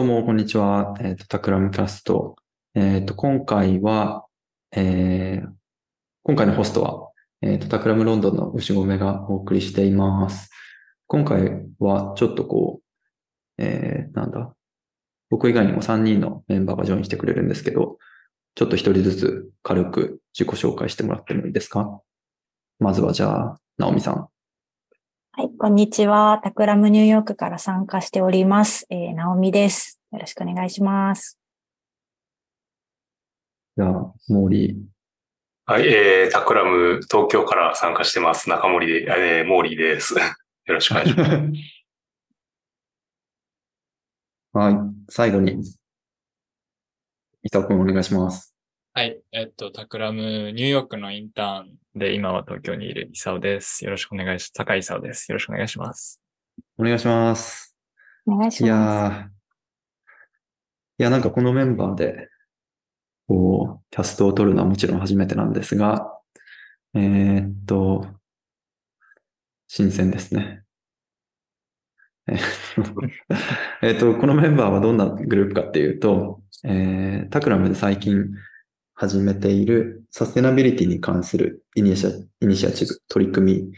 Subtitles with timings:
[0.00, 0.94] どうも、こんにちは。
[0.98, 2.36] えっ、と、タクラムキャスト。
[2.74, 4.24] えっ、と、今回は、
[4.74, 5.48] えー、
[6.22, 7.10] 今回のホストは、
[7.42, 10.48] えっ、と、タクラムロンドンの牛込がお送りしています。
[11.06, 14.54] 今回は、ちょっとこう、えー、なんだ？
[15.28, 17.98] 僕以外にも3人のメンバーがジョインしてくれるんですけど、
[18.54, 22.00] ちょっと一人ずつ軽く自己紹介してもらってもいいですか？
[22.78, 24.28] まずはじゃあ、ナオミさん。
[25.32, 26.40] はい、こんにちは。
[26.42, 28.84] Takram ニューヨークから参加しております。
[28.90, 30.00] えー、ナオミです。
[30.10, 31.38] よろしくお願いします。
[33.76, 33.90] じゃあ、
[34.28, 34.76] モーリー。
[35.66, 38.50] はい、えー、タクラム東京から参加してます。
[38.50, 39.06] 中森で、
[39.38, 40.14] えー、モーリーです。
[40.66, 41.30] よろしくお願いします。
[44.52, 44.74] はい。
[45.08, 45.60] 最後に、
[47.44, 48.49] イサオくんお願いします。
[48.92, 49.20] はい。
[49.30, 53.84] えっと、 Takram、ニューヨークのインターンで、今は東京にいるイサオです。
[53.84, 55.30] よろしくお願いし、坂井イサオです。
[55.30, 56.20] よろしくお願いします。
[56.76, 57.76] お願いします。
[58.26, 58.68] お願いしいます。
[58.68, 59.30] やー、い
[61.04, 62.30] や、なんかこのメンバーで、
[63.28, 66.12] こう、キャストを取るのはもちろん初めてなんですが、
[66.94, 68.08] えーっと、
[69.68, 70.64] 新鮮ですね。
[72.26, 72.32] え
[73.94, 78.26] っと、このメンバーはどんなグループかっていうと、えー、タクラムで最近
[79.00, 83.72] 始めているサステナビリティに関するイニシアイニシアチブ、取り組み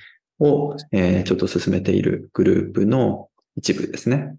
[0.44, 4.34] を、えーちょっと進めているグループの一部ですね。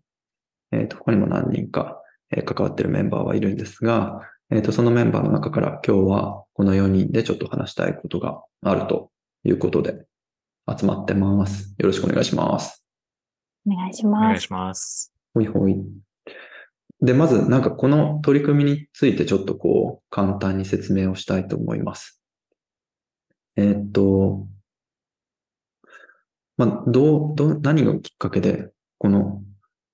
[0.73, 9.09] えっ、と、他にも何人か、えー関わってるメンバーはいるんですが、えっ、と、そのメンバーの中から今日はこの4人でちょっと話したいことがあると
[9.45, 10.03] いうことで
[10.69, 11.75] 集まってます。
[11.77, 12.85] よろしくお願いします。
[13.65, 14.39] お願いしお願ます。
[14.39, 15.13] いします。
[15.33, 15.77] ほいほい。
[17.03, 22.21] で、まずなんかこの取り組みについてちょっとこう簡単に説明をしたいと思います。
[23.55, 24.47] えっ、と、
[26.57, 29.43] まあ、どう、ど、何がきっかけでこの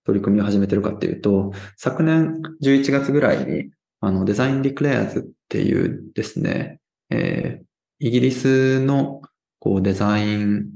[0.05, 3.71] 取り組みを始めてるかっていうと、昨年11月ぐらいに、
[4.01, 7.69] あの、デザインディクレアーズっていうですね、えー
[8.01, 9.21] イギリスの
[9.59, 10.69] こうデザイン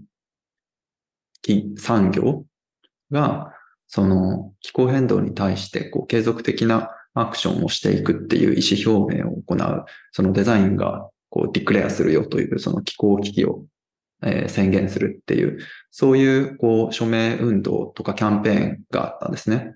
[1.41, 2.43] き産業
[3.11, 3.52] が、
[3.93, 13.65] その気候変動に対してこう継続的なアクションをしていくっていう意思表明を行う、そのデザインがこうディクレアするよというその気候危機を、
[14.23, 15.59] え宣言するっていう、
[15.91, 19.75] そういうこう署名運動とかキャンペーンがあったんですね。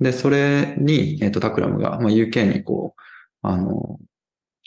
[0.00, 3.00] で、それに、えっ、と、タクラムが、まあ、UK にこう、
[3.42, 4.00] あの、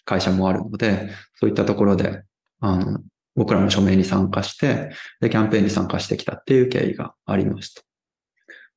[0.06, 2.24] 会社もあるので、そういったところで、
[2.62, 3.02] あの、
[3.36, 7.95] 僕らも署名に参加して、で、キャンペーンに参加してきたっていう経緯がありますと。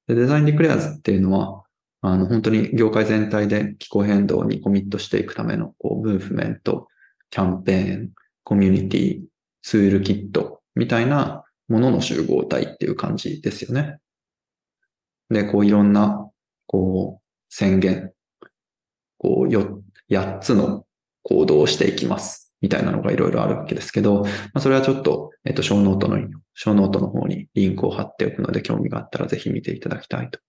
[0.09, 1.63] で、デザインディクレアーズっていうのは、
[2.01, 6.89] あの、本当に業界全体で気候変動にコミットしていくための、こう、ムーブメント、
[7.31, 8.11] キャンペーン、
[8.43, 9.21] コミュニティ、
[9.63, 13.99] ツールキットみたいなものの集合体っていう感じですよね。
[15.29, 16.31] で、こう、いろんな、
[16.67, 18.13] こう、宣言、
[19.19, 20.87] こう、よ、8つの
[21.23, 22.48] 行動をしていきます。
[22.61, 26.19] みたいなのがいろいろあるわけですけど、まあ、それはちょっと、えっと、 show note の、
[26.55, 30.41] show note の方にリンクを貼っておくので、興味があったらぜひ見ていただきたいと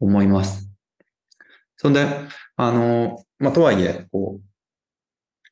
[0.00, 0.70] 思います。
[1.76, 2.06] そんで、
[2.56, 4.52] あの、まあ、とはいえ、こう、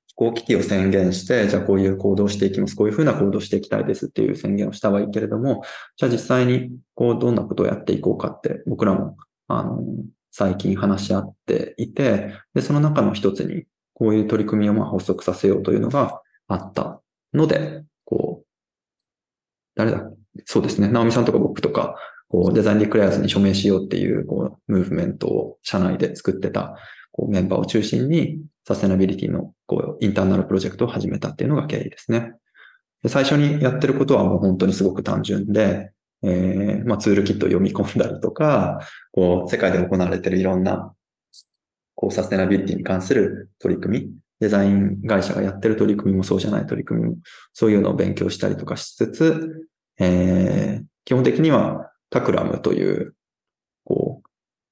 [0.07, 2.77] 気候危機を宣言して、じゃあこういう行動していきます。
[2.77, 5.63] こういうふうな行動していきたいですっていう宣言をしたはいいけれども、
[5.97, 9.17] じゃあ実際に、こう、どんなことをやっていこうかって、僕らも、
[9.49, 9.83] あの、
[10.31, 13.65] 最近話し合っていて、で、その中の一つに、
[14.01, 17.03] こういう取り組みをまあ発足させようというのがあった
[17.35, 18.47] ので、こう、
[19.77, 20.11] 誰だ
[20.47, 20.89] そうですね。
[20.89, 21.97] 直美さんとか僕とか、
[22.29, 26.77] こう、デザインディクレアーズに署名しようっていう、こう、ムーブメントを社内で作ってた、
[27.13, 32.33] こう、メンバーを中心に、サステナビリティの、こう、インターナルプロジェクトを始めたっていうのが経緯ですね。
[33.03, 38.81] で最初にやってることはもう本当にすごく単純で、えー、まあ、ツールキットを読み込んだりとか、
[39.13, 40.95] こう、世界で行われてるいろんな、
[42.01, 47.17] こう、サステナビリティに関する取り組み、デザイン会社がやってる取り組みもそうじゃない取り組みも、
[47.53, 53.15] そういうのを勉強したりとかしつつ、えー、基本的には Takram という、
[53.85, 54.29] こう、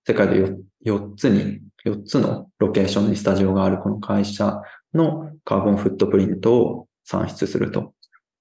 [0.06, 0.56] 世界で 4,
[0.86, 4.62] 4つに、4つのロケーションにスタジオがあるこの会社
[4.94, 7.92] のカーボンフットプリントを算出すると。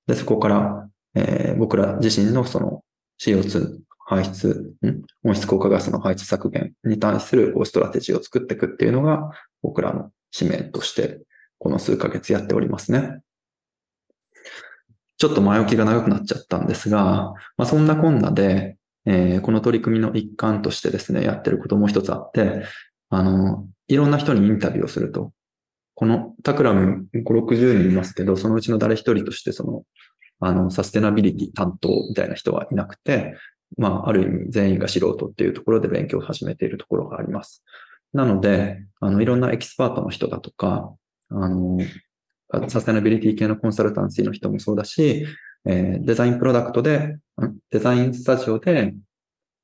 [0.07, 2.83] で、そこから、えー僕ら自身のその
[3.19, 3.79] CO2
[4.09, 4.73] 排出、
[5.23, 9.31] 温室効果ガスの排出削減に対するこう strategy を作っていくっていうのが
[9.61, 11.19] 僕らの使命として
[11.59, 13.19] この数ヶ月やっておりますね。
[15.17, 22.63] ちょっと前置きが長くなっちゃったんですが、まあ、そんなこんなで、えーこの取り組みの一環としてですね、やってることもう一つあって、
[23.09, 25.33] あの、いろんな人にインタビューをすると。
[25.95, 29.83] このタクラム5、60人いますけど、そのうちの誰一人としてその、
[30.39, 33.35] あの、サステナビリティ担当みたいな人はいなくて、
[33.77, 37.63] まあ、ある意味全員が素人っていうところで勉強を始めているところがあります。
[38.13, 40.93] なので、あの、いろんなエキスパートの人だとか、
[41.29, 41.79] あの、
[42.69, 45.25] サステナビリティ系の consultancy の人もそうだし、
[45.65, 48.93] えーデザインプロダクトで、んデザインスタジオで、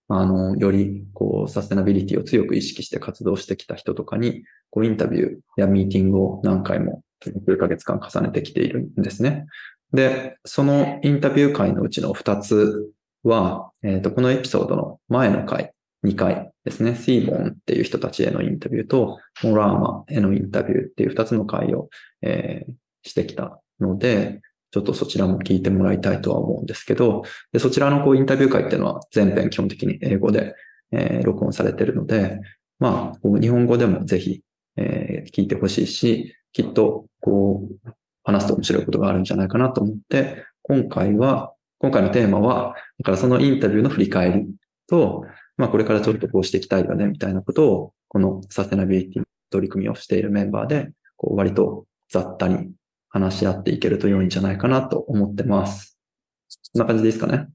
[0.09, 9.45] あの、より、こう、サステナビリティを強く意識して活動してきた人とかに、こう、インタビューやミーティングを何回も、数ヶ月間重ねてきているんですね。
[9.93, 12.91] で、そのインタビュー会のうちの2つ
[13.23, 15.73] は、えっ、と、このエピソードの前の回、
[16.05, 16.95] 2回ですね。
[16.95, 21.89] シーボンっていう人たちへのインタビューと、モラーマへのインタビューっていう2つの回を、
[22.21, 22.73] えー
[23.03, 24.41] してきたので、
[24.71, 30.55] ちょっとそちらも聞いてもらいたいとは思うんですけど、でそちらのこうインタビュー会っていうのは全編基本的に英語で、
[30.91, 32.39] えー録音されてるので、
[32.79, 34.41] まあ、こう日本語でもぜひ、
[34.77, 37.89] えー聞いてほしいし、きっとこう
[38.23, 41.53] 話すと面白いことがあるんじゃないかなと思って、今回は、
[41.83, 44.47] 今回のテーマは、だからそのインタビューの振り返り
[44.87, 45.25] と、
[45.57, 52.71] まあこれからちょっとこうしていきたいよね、みたいなことを、このサステナビリティ取り組みをしているメンバーで、こう割と雑多に
[53.09, 55.99] 話し合っていけると良いんじゃないかなと思ってます。
[56.71, 57.49] こんな感じでいいですかね？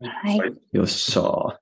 [0.00, 0.38] はい。
[0.40, 1.60] はいよっしゃ。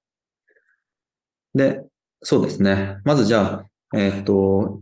[1.55, 1.85] で、
[2.23, 2.97] そうですね。
[3.05, 4.81] まずじゃあ、えーっと、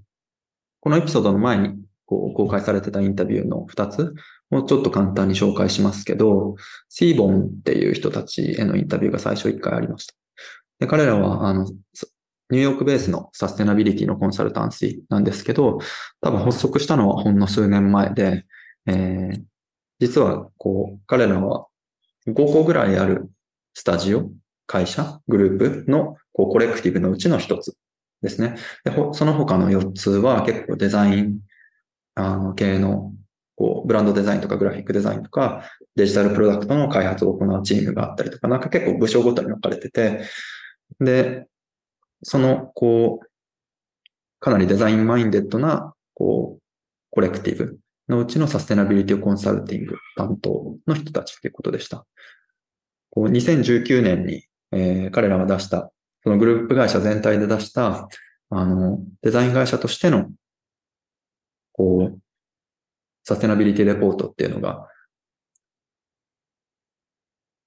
[0.78, 1.74] このエピソードの前に
[2.06, 4.14] こう公開されてたインタビューの2つ
[4.50, 6.56] をちょっと簡単に紹介しますけど、
[6.88, 10.14] シーボンっていう人たちへのインタビューが最初1回ありました。
[10.80, 11.64] で彼らは、あの、
[12.50, 15.78] ニューヨークベースのサステナビリティのコンサルタンシーなんですけど、
[16.20, 18.44] 多分発足したのはほんの数年前で、
[18.86, 19.42] えー
[20.00, 21.66] 実は、こう、彼らは
[22.28, 23.30] 5個ぐらいある
[23.74, 24.30] スタジオ、
[24.66, 27.76] 会社、グループのこうコレクティブのうちの一つ
[28.22, 28.56] ですね。
[28.84, 31.40] でその他の4つは結構デザイン
[32.14, 33.12] あの系の
[33.58, 35.64] こうブランドデザインとかグラフィックデザインとか
[35.96, 40.22] デジタルプロダクトの開発を行うチームがあったりとか、なんか結構部署ごとに分かれてて、
[41.00, 41.48] で、
[42.22, 43.26] そのこう、
[44.38, 46.62] かなりデザインマインデッドなこう
[47.10, 52.06] コレクティブのうちのサステナビリティコンサルティング担当の人たちっていうことでした。
[53.10, 55.90] こう2019年に、えー彼らが出した、
[56.22, 58.08] そのグループ会社全体で出した、
[58.50, 60.30] あの、デザイン会社としての、
[61.72, 62.18] こう、
[63.28, 64.88] サステナビリティレポートっていうのが、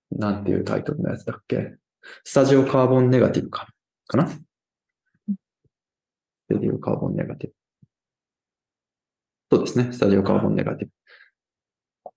[0.10, 1.75] なんていうタイトルのやつだっけ？
[2.24, 3.68] スタジオカーボンネガティブか、
[4.08, 4.28] かな？
[4.28, 4.40] ス
[6.52, 7.56] タジオカーボンネガティブ。
[9.56, 9.94] そうですね。
[9.94, 12.12] スタジオカーボンネガティブ。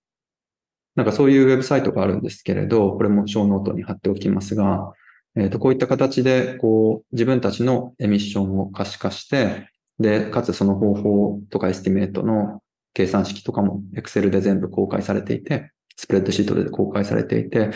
[0.95, 4.91] なんかそういうウェブサイトがあるんですけれど、これもショーノートに貼っておきますが、
[5.35, 9.69] えっ、と、こういった形で、こう、自分たちの emission を可視化して、
[9.99, 12.63] で、かつその方法とか estimate の
[12.95, 17.69] 計算式とかも Excel で全部公開されていて、スプレッドシートで公開されていて、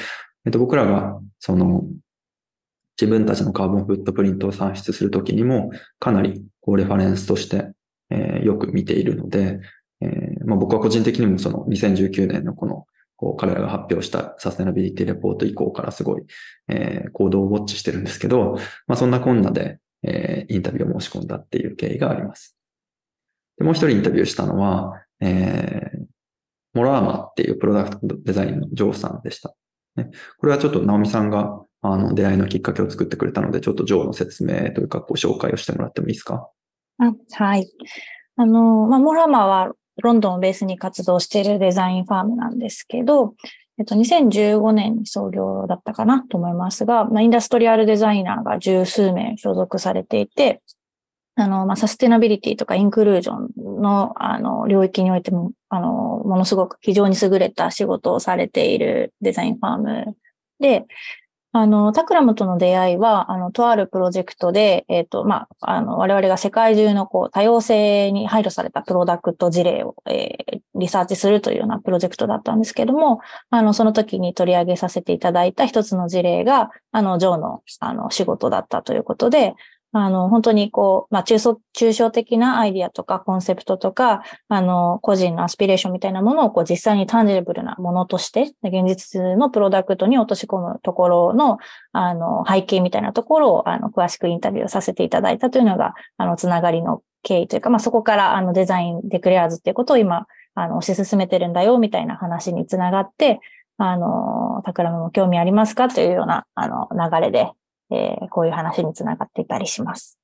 [0.45, 1.83] えっ、と、僕らが、その、
[2.99, 7.71] 自分たちのカーボンフットプリントを算出するときにも、かなり、こう、レファレンスとして、
[8.09, 9.59] えーよく見ているので、
[10.01, 12.85] えーまあ、僕は個人的にもその2019年のこの、
[13.17, 16.23] こう彼らが発表したサステナビリティレポート以降からすごい、
[16.69, 18.57] えー行動をウォッチしてるんですけど、
[18.87, 22.55] まあ、そんなこんなで、えーインタビューを申し込んだっていう経緯があります。
[23.57, 25.99] でもう一人インタビューしたのは、えー
[26.75, 29.55] モラーマっていうプロダクトデザインのジョーさんでした。
[29.95, 36.47] ね、これはちょっと直美さんがあの出会いのきっかけを作ってくれたので、ちょっとジョーの説明というか、こう紹介をしてもらってもいいですか？
[36.99, 37.67] あはい。
[38.35, 43.33] あの、まあ、モラーマはロンドンをベースに活動しているデザインファームなんですけど、
[43.79, 50.61] えっと、2015年に創業だったかなと思いますが、まあ、インダストリアルデザイナーが十数名所属されていて、
[51.39, 55.87] あの、まあ、サステナビリティとかインクルージョンの、あの、領域においても、あの、
[56.25, 60.17] ものすごく非常に優れた仕事をされているデザインファーム
[60.59, 60.85] で、
[61.51, 73.19] あの、タクラムとの出会いは、あの、とあるプロジェクトで、えっ、と、まあ、あの、我々が世界中のこう、多様性に配慮されたプロダクト事例を、えーリサーチするというようなプロジェクトだったんですけども、
[73.49, 79.55] あの、その時に取り上げさせていただいた一つの事例が、あの、ジョーの、あの、仕事だったということで、
[79.91, 91.57] あの、本当にこう、まあ、中層、抽象的なアイディアとかコンセプトとか、あの、個人のアスピレーションみたいなものをこう実際にタンジェブルなものとして、現実のプロダクトに落とし込むところの、
[91.91, 103.39] あの、背景みたいなところを、あの、詳しくインタビューさせていただいたというのが、あの、つながりの経緯というか、まあ、そこから、あの、デザインデクレアーズっていうことを今、あの、推し進めてるんだよ、みたいな話につながって、
[103.77, 107.51] あの、タクラムも興味ありますかというような、あの、流れで、
[107.91, 110.19] えーこういう話につながっていたりします。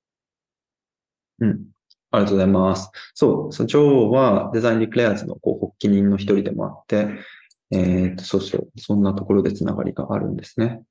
[1.39, 1.65] うん。
[2.11, 2.91] ありがとうございます。
[3.13, 7.07] そう、そうジョーはデザインディクレアーズのこう発起人の一人でもあって、
[7.71, 10.81] えーと、そうそう、そんなところでつながりがあるんですね。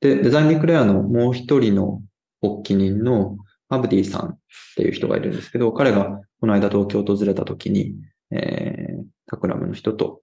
[0.00, 2.02] で、デザインディクレアのもう一人の
[2.42, 3.36] 発起人の
[3.68, 4.38] アブディさんっ
[4.76, 7.94] ていう人がいるんですけど、彼がこの間東京を訪れた時に、
[8.30, 10.20] えー、タクラムの人と、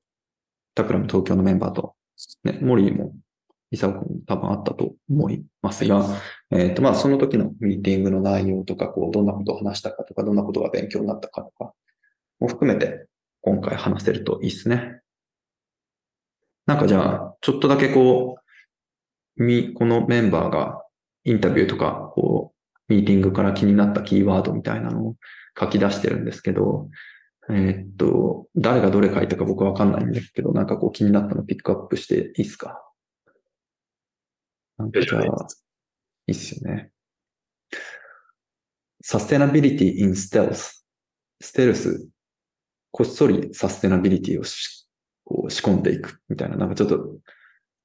[0.76, 1.96] タクラム東京のメンバーと、
[2.44, 3.14] ね、モリーも、
[3.74, 6.06] イサオ君多分あったと思いますが、
[6.52, 11.74] えっ、ー、と、まあ、その時のミーティングの内容とか、こう、どんなことを話したかとか、どんなことが勉強になったかとか、
[12.40, 13.08] も含めて、
[13.42, 15.00] 今回話せるといいですね。
[16.68, 18.36] なんかじゃあ、ちょっとだけこ
[19.38, 20.84] う、み、このメンバーが
[21.24, 25.16] インタビューとか、こう、ミーティングから気になったキーワードみたいなのを
[25.60, 26.90] 書き出してるんですけど、
[27.50, 32.80] えー、っと、誰がどれ書いたか僕はわかんないんですけど、なんかこう気になったのピックアップしていいですか？
[34.78, 35.24] なんかじゃあ、
[36.28, 36.92] いいっすよね。
[39.02, 40.82] サステナビリティ in stealth。
[41.42, 42.08] ステルス、
[42.92, 44.88] こっそりサステナビリティをし
[45.26, 47.18] こう仕込んでいくみたいな、なんかちょっと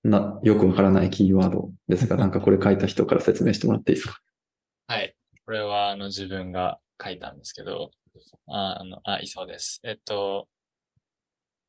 [0.05, 4.21] な、よくわからないキーワードですが、 なんかこれ書いた人から説明してもらっていいですか？
[4.87, 5.15] はい。
[5.45, 7.91] これはあの自分が書いたんですけど、
[8.47, 9.81] あ、あの、あ、いそうです。
[9.83, 10.49] えっと、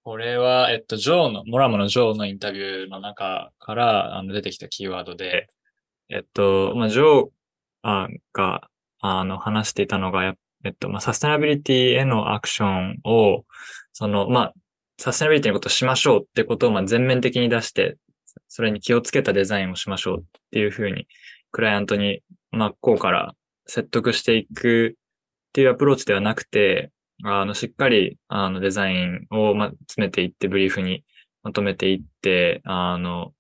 [0.03, 5.47] これは、えっと、ジョーの、モラムのジョーのインタビューの中からあの出てきたキーワードで、
[6.09, 8.69] えっと、まあ、ジョーが、
[9.01, 13.45] あの、話していたのが、えっと、まあ、サステナビリティへのアクションを、
[13.93, 14.53] その、まあ、
[14.97, 17.97] サステナビリティのことをしましょうってことを、まあ、全面的に出して、
[18.47, 21.07] それに気をつけたデザインをしましょうっていうふうに、
[21.51, 23.35] クライアントに真っ向から
[23.67, 26.91] 説得していくっていうアプローチではなくて、
[27.23, 31.03] あの、しっかり、あの、デザインを、ま、詰めていって、ブリーフに
[31.43, 33.33] まとめていって、あの、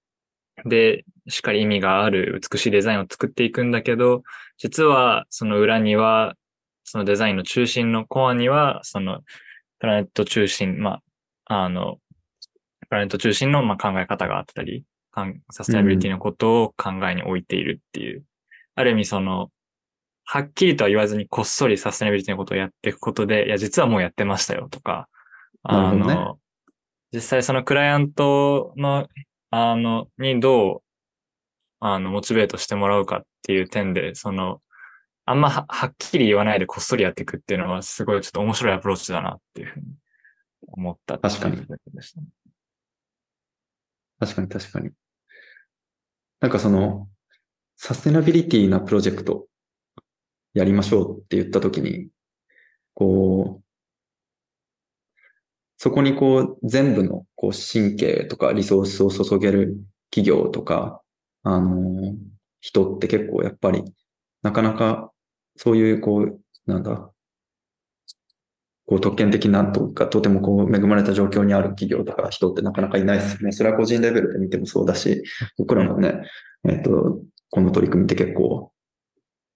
[0.65, 4.23] で、しっかり意味がある美しいデザインを作っていくんだけど、
[4.57, 6.35] 実は、その裏には、
[6.83, 9.21] そのデザインの中心のコアには、その、
[9.79, 11.01] プラネット中心、ま
[11.45, 11.99] あ、あの、
[12.89, 14.83] プラネット中心の、ま、考え方があったり、
[15.51, 18.23] サステナビリティのことを考えに置いているっていう、うん、
[18.75, 19.51] ある意味その、
[20.31, 25.09] はっきりとは言わずにこっそりサステナビリティのことをやっていくことで、いや、実はもうやってましたよとか、
[25.63, 26.39] あの、ね、
[27.11, 29.07] 実際そのクライアントの、
[29.49, 30.81] あの、にどう、
[31.79, 34.61] あの、モチベートしてもらうかっていう点で、その、
[35.25, 39.85] あんまははっきり言わないでこっそりやっていくっていうのは、すごいちょっと面白いアプローチだなっていうふうに
[40.61, 41.57] 思った確かに。
[44.19, 44.91] 確かに確かに。
[46.39, 47.09] なんかその、
[47.77, 49.48] サステナビリティなプロジェクト
[50.53, 52.09] やりましょうって言ったときに、
[52.93, 53.63] こう、
[55.77, 59.77] そこにこう全部のこう神経とかリソースを注げる
[60.11, 61.01] 企業とか、
[61.43, 62.15] あの、
[62.59, 63.83] 人って結構やっぱり
[64.41, 65.11] なかなか
[65.55, 67.11] そういうこう、なんだ、
[68.85, 73.51] こう特権的なとか、とてもこう恵まれた状況にある企業とか人ってなかなかいないですよね。
[73.51, 75.23] それは個人レベルで見てもそうだし、
[75.57, 76.21] 僕らもね、
[76.67, 78.71] えっ、と、この取り組みって結構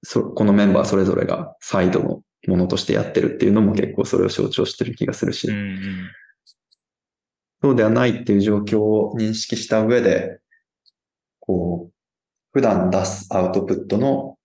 [0.03, 5.49] そ、このメンバーそれぞれがサイドのものとしてやってるっていうのも結構それを象徴してる気がするし、
[7.61, 10.39] そうではないっていう状況を認識した上で、
[11.39, 11.93] こう、
[12.51, 14.37] 普段出すアウトプットの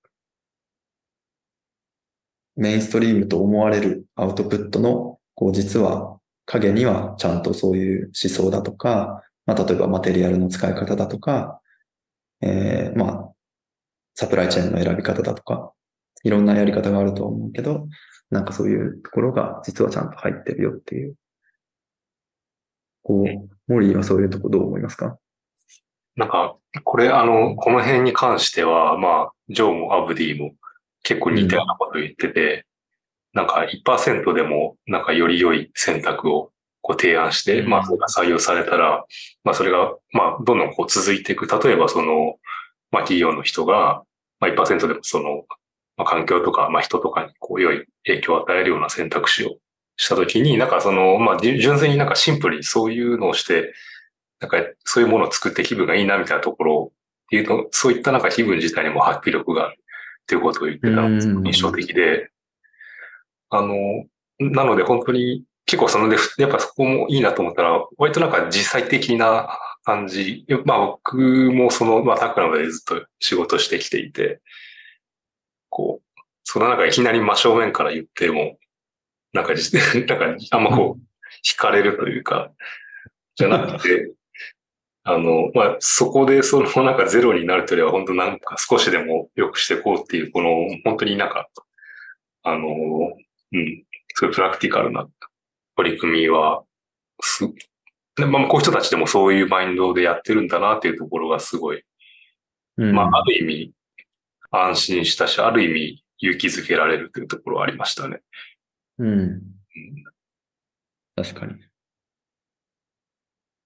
[2.57, 11.61] メインストリームと思われるアウトプットの、こう実は影にはちゃんとそういう思想だとか、まあ例えばマテリアルの使い方だとか、
[12.41, 13.33] えー、まあ
[14.19, 15.71] サプライチェーンの選び方だとか、
[16.25, 17.87] いろんなやり方があると思うけど、
[18.31, 21.15] なんかそういうところが実はちゃんと入ってるよっていう。
[23.05, 25.19] こう、モリーはそういうとこどう思いますか？
[26.17, 30.51] なんか、これ、あの、この辺に関しては、まあ、ジョーもアブディも
[31.05, 32.67] 結構似たようなこと言ってて、
[33.35, 36.51] うん、なんか1%でも、なんかより良い選択を
[36.83, 39.05] こう提案して、うん、まあ、それが採用されたら、
[39.45, 41.47] まあ、それが、まあ、どんどんこう続いていく。
[41.47, 42.35] 例えば、その、
[42.91, 44.03] まあ、企業の人が、
[44.40, 45.45] まあ、1%でもその、
[45.97, 49.57] まあ、環境とか、まあ、人とかにこう良い影響を与えるような選択肢を
[49.97, 53.75] したときに、なんかその、まあ、純粋になんかシンプルにそういうのをして、
[54.40, 59.76] なんかそういうものを作って気分がいいなみたいなところっていうと、そういったなんか気分自体にも発揮力がある
[60.23, 61.09] っていうことを言ってたのが
[61.50, 62.30] 印象的で、
[63.50, 63.75] あの、
[64.38, 70.45] なので本当に結構そので、やっぱそこもいいなと思ったら、割となんか実際的な感じ。
[70.66, 74.42] まあ僕もその、まあタクラムでずっと仕事してきていて、
[75.71, 78.59] こう、その中いきなり真正面から言っても、
[79.33, 81.00] なんか、 なんかあんまこう、
[81.42, 82.52] 惹かれるというか、
[83.37, 84.12] じゃなくて、
[85.04, 91.49] あの、まあ、そこでそのなんかゼロになるというよりは、本当なんか少しでも良くしていこうっていう、この、本当になんか、
[92.42, 95.09] あの、うん、そういうプラクティカルな
[95.76, 96.62] 取り組みは、
[97.23, 97.49] す、
[98.27, 101.83] まあ、こういう人たちでもそういうマインドでやってるんだなっていうところがすごい、
[102.77, 103.73] うんまあ、ある意味
[104.51, 108.21] 安心したし、ある意味勇気づけられるというところはありましたね。
[108.99, 109.43] うん。
[111.17, 111.55] 確かに。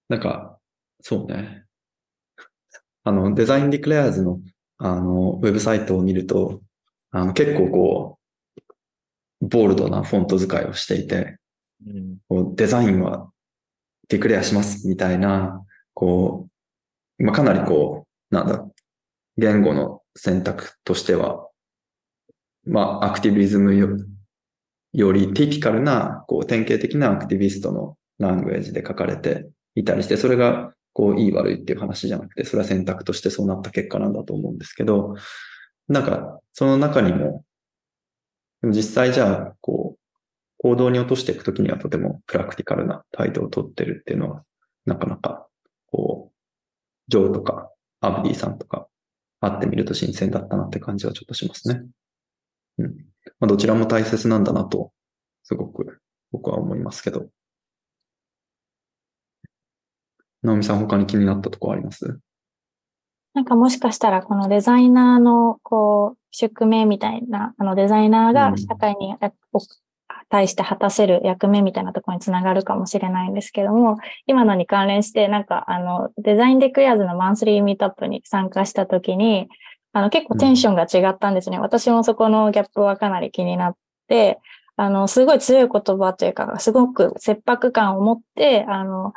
[0.08, 0.58] なんか、
[1.00, 1.64] そうね。
[3.04, 4.40] あの、デザインディクレアーズの、
[4.78, 6.62] あの、ウェブサイトを見ると、
[7.10, 8.18] あの、結構こ
[9.40, 11.38] う、ボールドなフォント使いをしていて、
[12.30, 12.54] うん。
[12.54, 13.31] デザインは
[14.08, 16.48] デクレアしますみたいな、こ
[17.18, 18.64] う、まあ、かなりこう、なんだ、
[19.36, 21.48] 言語の選択としては、
[22.64, 23.88] まあ、アクティビズムよ
[24.92, 35.14] よりティピカルな、こう、典型的なアクティビストのラングエージで書かれていたりして、それが、こう、いい悪いっていう話じゃなくて、それは選択としてそうなった結果なんだと思うんですけど、
[35.88, 37.44] なんか、その中にも、
[38.60, 39.91] でも実際じゃあ、こう、
[40.62, 44.44] 行動に落としていくときにはとてもプラクティカルな態度をとってるっていうのは、
[44.86, 45.48] なかなか、
[45.90, 46.34] こう、
[47.08, 48.86] ジョーとか、アブディさんとか、
[49.40, 51.82] 会ってみると新鮮だったなって感じはちょっとしますね。
[52.78, 52.86] うん。
[53.40, 54.92] まあ、どちらも大切なんだなと、
[55.42, 56.00] すごく
[56.30, 57.26] 僕は思いますけど。
[60.44, 62.20] 直美さん他に気になったところあります？
[63.34, 69.18] なんかもしかしたらこのデザイナーのこう宿命みたいな、あのデザイナーがうん社会にや
[69.52, 69.60] お
[70.32, 79.48] 対して果たせる役目みたいなところにつながるかもしれないんですけども、今のに関連してなんかあのデザインデクリアーズのマンスリーミートアップに参加した時に、
[79.92, 81.58] あの結構テンションが違ったんですね。
[81.58, 83.76] 私もそこのギャップはかなり気になっ
[84.08, 84.40] て、
[84.76, 89.12] あの、すごい強い言葉というか、すごく切迫感を持って、あの、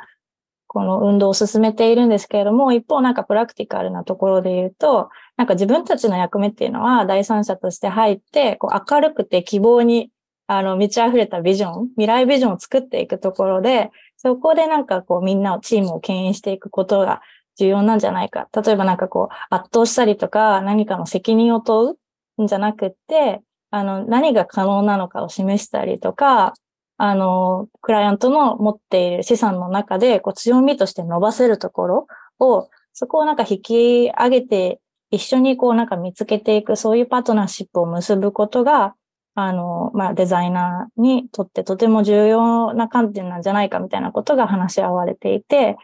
[0.66, 5.08] この運動を進めているんですけれども、一方なんかプラクティカルなところで言うと、
[5.38, 10.10] なんか自分たちの役目っていうのは第三者として入って、こう明るくて希望に
[10.46, 17.20] あの満ち溢れたビジョン、未来ビジョンを作っていくところで、そこでなんかこうみんなを、チームを牽引していくことが
[17.58, 18.48] 重要なんじゃないか。
[18.54, 21.96] 例えばなんかこう圧倒したりとか何かの責任を問
[22.38, 26.54] うんじゃなくって、あの何が可能なのかを示したりとか、
[26.98, 32.06] あの、クライアントの持っている資産の中で、こう強みとして伸ばせるところ
[32.38, 34.80] を、そこをなんか引き上げて、
[35.10, 38.94] 一緒にこうなんか見つけていく、そういうパートナーシップを結ぶことが、
[39.38, 45.76] あの、まあ、デザイナーにとってとても重要な観点なんじゃないかみたいなことが話し合われていて、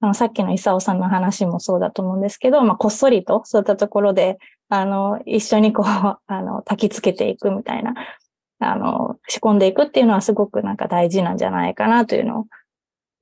[0.00, 4.36] あの、さっきの伊佐さんの話もそうだと思うんですけど、まあ、こっそりとそういったところで、
[4.68, 5.86] あの、一緒にこう、
[6.26, 7.94] あの、焚きつけていくみたいな、
[8.58, 12.46] あの、仕込んでいくっていうのはすごくなんか大事なんじゃないかなというのを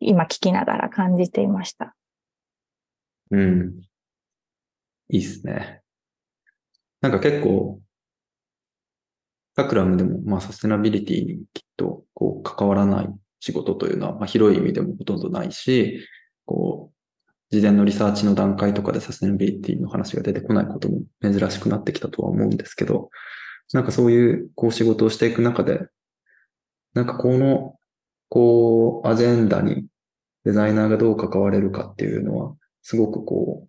[0.01, 1.95] 今聞きながら感じていました。
[3.31, 3.83] うん。
[5.11, 5.83] いいっすね。
[7.01, 7.81] なんか結構、
[9.57, 13.09] タクラムでも、まあ、サステナビリティにきっと、こう、関わらない
[13.41, 16.07] 仕事というのは、まあ、広い意味でもほとんどないし、
[16.45, 23.09] こう、事前のリサーチの段階とかでサステナビリティの話が出てこないことも珍しくなってきたとは思うんですけど、
[23.73, 25.81] なんかそういう、こう、仕事をしていく中で、
[26.93, 27.77] なんかこの、
[28.29, 29.87] こう、アジェンダに
[30.45, 33.69] デザイナーがどう関われるかっていうのは、すごくこう、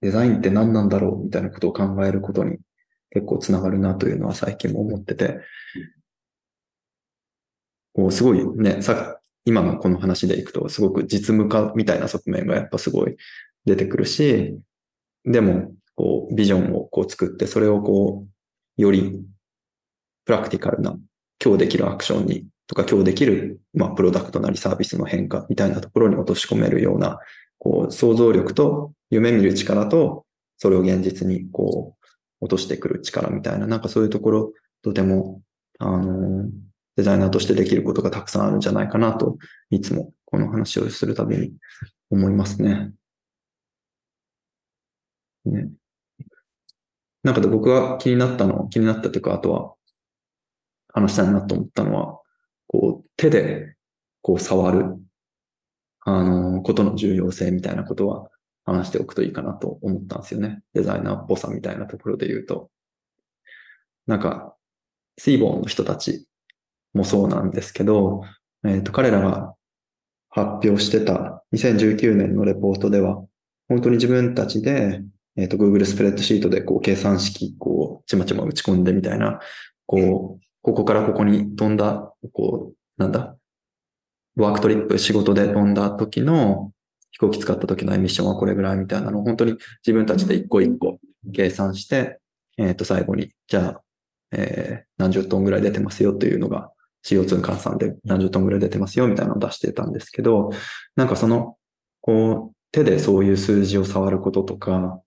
[0.00, 2.56] デザインって何なんだろうみたいなことを考えることに
[3.10, 5.40] 結構つながるなというのは最近も思ってて、
[7.94, 13.16] こうすごいね、さ、今のこの話でいくとすごく実務化みたいな側面がやっぱすごい
[13.64, 14.56] 出てくるし、
[15.24, 19.22] でも、こう、ビジョンをこう作って、それをこう、より
[20.24, 20.96] プラクティカルな、
[21.42, 27.18] 今日できるアクションに、とか今日できる、まあ、プロダクトなりサービスの変化みたいなところに落とし込めるような、
[27.58, 30.24] こう、想像力と夢見る力と、
[30.56, 31.99] それを現実にこう、
[32.40, 35.42] 落としてくる力みたいな、なんかそういうところ、とても、
[35.78, 36.48] あの、
[36.96, 39.36] デザイナーとしてできることがたくさんあるんじゃないかなと、
[39.70, 41.52] いつもこの話をするたびに
[42.10, 42.92] 思いますね。
[45.44, 45.70] ね。
[47.22, 49.74] なんかで僕が気になったの、気になったというか、あとは
[50.92, 52.20] 話したいなと思ったのは、
[52.66, 53.76] こう、手で、
[54.22, 54.96] こう、触る、
[56.00, 58.30] あの、ことの重要性みたいなことは
[58.72, 60.62] 話しておくといいかなと思ったんですよね。
[60.74, 62.70] デザイナーっぽさみたいなところで言うと。
[64.06, 64.54] なんか、
[65.18, 66.26] シーボーンの人たち
[66.94, 68.22] もそうなんですけど、
[68.66, 69.54] えっ、と、彼らが
[70.30, 73.24] 発表してた2019年のレポートでは、
[73.68, 75.02] 本当に自分たちで、
[75.36, 79.40] えっ、と、Google スプレッドシートでこう計算式、こう、ちまちま打ち込んでみたいな、
[79.86, 83.36] こう、ここからここに飛んだ、こう、なんだ、
[84.36, 86.72] ワークトリップ、仕事で飛んだ時の
[87.10, 90.98] 飛行機使った時のエミッションはこれぐらいみたいなのを本当に自分たちで一個一個
[91.34, 92.18] 計算して、
[92.56, 93.82] えっ、と、最後に、じゃあ、
[94.32, 96.70] えー何十トンぐらい出てますよというのが、
[97.04, 100.50] CO2 の換算で何十トンぐらい出てますよみたいなのを出してたんですけど、
[100.94, 101.56] なんかその、
[102.02, 105.00] こう、手でそういう数字を触ることとか、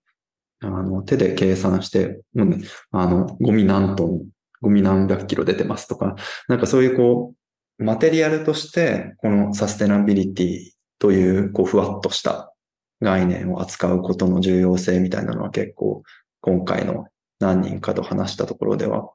[0.60, 2.58] あの、手で計算して、うね、
[2.90, 4.24] あの、ゴミ何トン、
[4.60, 6.16] ゴミ何百キロ出てますとか、
[6.48, 7.34] なんかそういうこ
[7.78, 10.73] う、マテリアルとして、このサステナビリティ
[11.04, 12.54] という、こう、ふわっとした
[13.02, 16.02] 概念を扱うことの重要性みたいなのは結構、
[16.40, 17.08] 今回の
[17.40, 19.10] 何人かと話したところでは、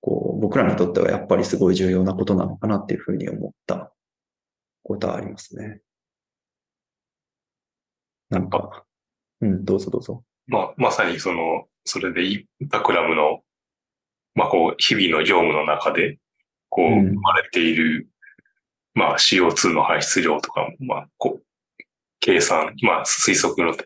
[0.00, 3.92] こう、僕らにとってはやっぱりすごい重要なことなのかなっていうふうに思った
[4.82, 5.82] ことはありますね。
[8.30, 8.86] なんか、
[9.42, 10.24] うん、どうぞどうぞ。
[10.46, 13.40] まあ、まさにその、それでインタクラムの、
[14.34, 16.16] まあこう、日々の業務の中で、
[16.70, 18.06] こう、生まれている、うん、
[18.98, 21.42] まあ CO2 の排出量とかも、まあ、こう、
[22.18, 23.76] 計算、まあ推測の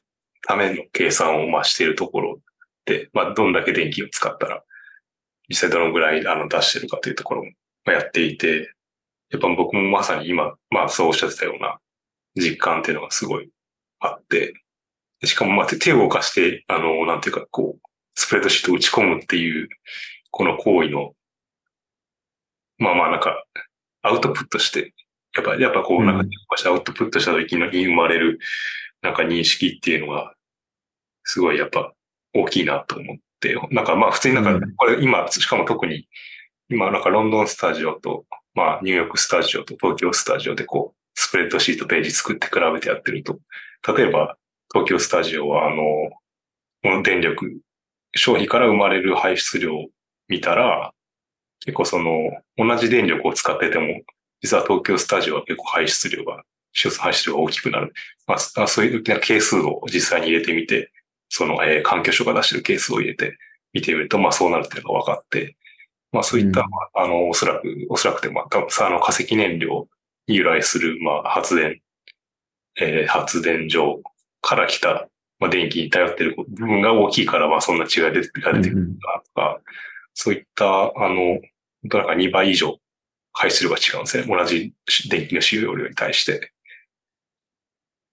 [0.47, 2.39] ための計算をまあしているところ
[2.87, 4.63] で、まあどんだけ電気を使ったら、
[5.51, 8.73] 実際どのぐらいあの出してるかというところもやっていて、
[9.31, 11.79] やっぱ僕もまさに今、まあそうおっしゃってたような
[12.35, 13.51] 実感っていうのがすごい
[14.01, 14.55] あって、
[15.25, 19.69] しかもまあ手を動かして、あの、なんていうか、こう、スプレッドシートを打ち込むっていう、
[20.31, 21.13] この行為の、
[22.79, 23.45] まあまあなんか、
[24.03, 24.93] アウトプットして、
[25.35, 26.27] やっぱ、やっぱこう、なんか、
[26.67, 28.39] アウトプットした時に生まれる、
[29.01, 30.35] なんか認識っていうのが、
[31.25, 31.93] すごいやっぱ
[32.35, 36.09] 大きいなと思って、なんかまあ普通になんか、これ今、しかも特に、
[36.69, 43.39] 今なんかロンドンスタジオと、まあニューヨークスタジオと東京スタジオでこう、スプレッドシートページ作って比べてやってると、
[43.97, 44.37] 例えば
[44.73, 45.77] 東京スタジオはあの、
[46.83, 47.59] この電力、
[48.15, 49.89] 消費から生まれる排出量を
[50.29, 50.93] 見たら、
[51.65, 52.13] 結構その、
[52.57, 54.01] 同じ電力を使ってても、
[54.43, 56.43] 実は東京スタジオは結構排出量が、
[56.99, 57.93] 排出量が大きくなる。
[58.27, 60.93] まあ、そういう係数を実際に入れてみて、
[61.29, 63.39] その、えー、環境省が出してる係数を入れて
[63.73, 65.57] 見てみると、まあそうなるっていうのが分かって、
[66.13, 66.67] まあそういった、うん、
[67.03, 69.89] あの、おそらく、おそらくて、まあ、多分さ、あの、化石燃料
[70.27, 71.81] に由来する、まあ発電、
[72.81, 74.03] えー、発電所
[74.41, 78.71] から来た、まあ電気に頼ってる部分が大きいから、まあそんな違いが出てくると
[79.35, 79.63] か、うん、
[80.15, 81.41] そういった、あの、
[81.85, 82.79] なんか2倍以上
[83.33, 84.25] 排出量が違うんですね。
[84.27, 84.75] 同じ
[85.09, 86.53] 電気の使用量に対して。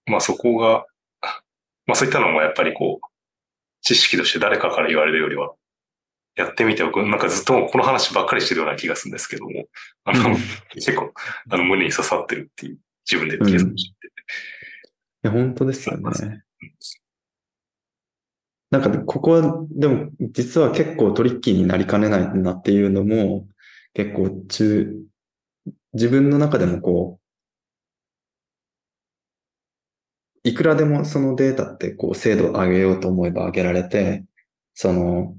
[0.05, 0.85] まあそこが、
[1.85, 3.07] まあそういったのもやっぱりこう、
[3.81, 5.53] 知識として誰かから言われるよりは、
[6.35, 9.65] やってみて僕、なんかずっとこの話ばっかりしてるような気がするんですけども、
[10.05, 10.37] あの、
[10.73, 11.13] 結構、
[11.49, 12.79] あの、胸に刺さってるっていう、
[13.09, 14.07] 自分で計算してて。
[14.07, 14.11] い
[15.23, 16.43] や、本当ですよね。
[18.71, 23.47] なんか、ここは、でも、実は結構トリッキーになりかねないなっていうのも、
[23.93, 24.95] 結構中、
[25.93, 27.19] 自分の中でもこ
[30.43, 34.23] う、いくらでもそのデータってこう精度を上げようと思えば上げられて、
[34.73, 35.35] その、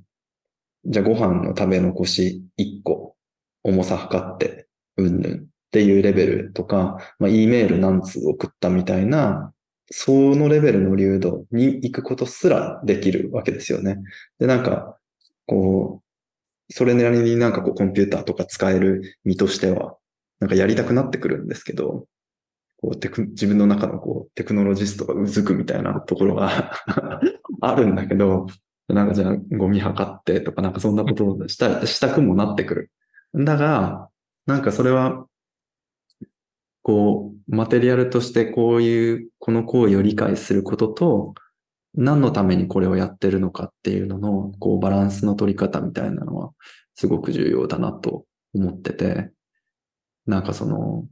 [0.86, 3.16] じゃあご飯の食べ残し1個、
[3.64, 9.52] 重さ測って、うんぬんっていうレベルとか、まあ、E メール何通送ったみたいな、
[9.90, 13.98] そのレベルの流度に行くことすらできるわけですよね。
[14.40, 14.98] で、なんか、
[15.46, 16.02] こ
[16.70, 19.96] う、それなりになんかこうコンピューターとか使える身としては、
[20.40, 22.06] なんかやりたくなってくるんですけど、
[22.80, 26.72] こうテク自分の中のこうテクノロジストがうずくみたいなところが
[27.60, 28.46] あるんだけど、
[28.88, 32.90] なんかじゃあゴミ測ってとかなんかそんなことをしたしたくもなってくる。
[33.34, 34.08] だが、
[34.46, 35.26] なんかそれは、
[36.82, 41.34] こう、マテリアルとしてこういう、この行為を理解することと、
[41.94, 46.52] 何のためにこれをやってるのかっていうのの、こう、バランスの取り方みたいなのは、
[46.94, 48.24] すごく重要だなと
[48.54, 49.30] 思ってて、
[50.26, 51.06] なんかその、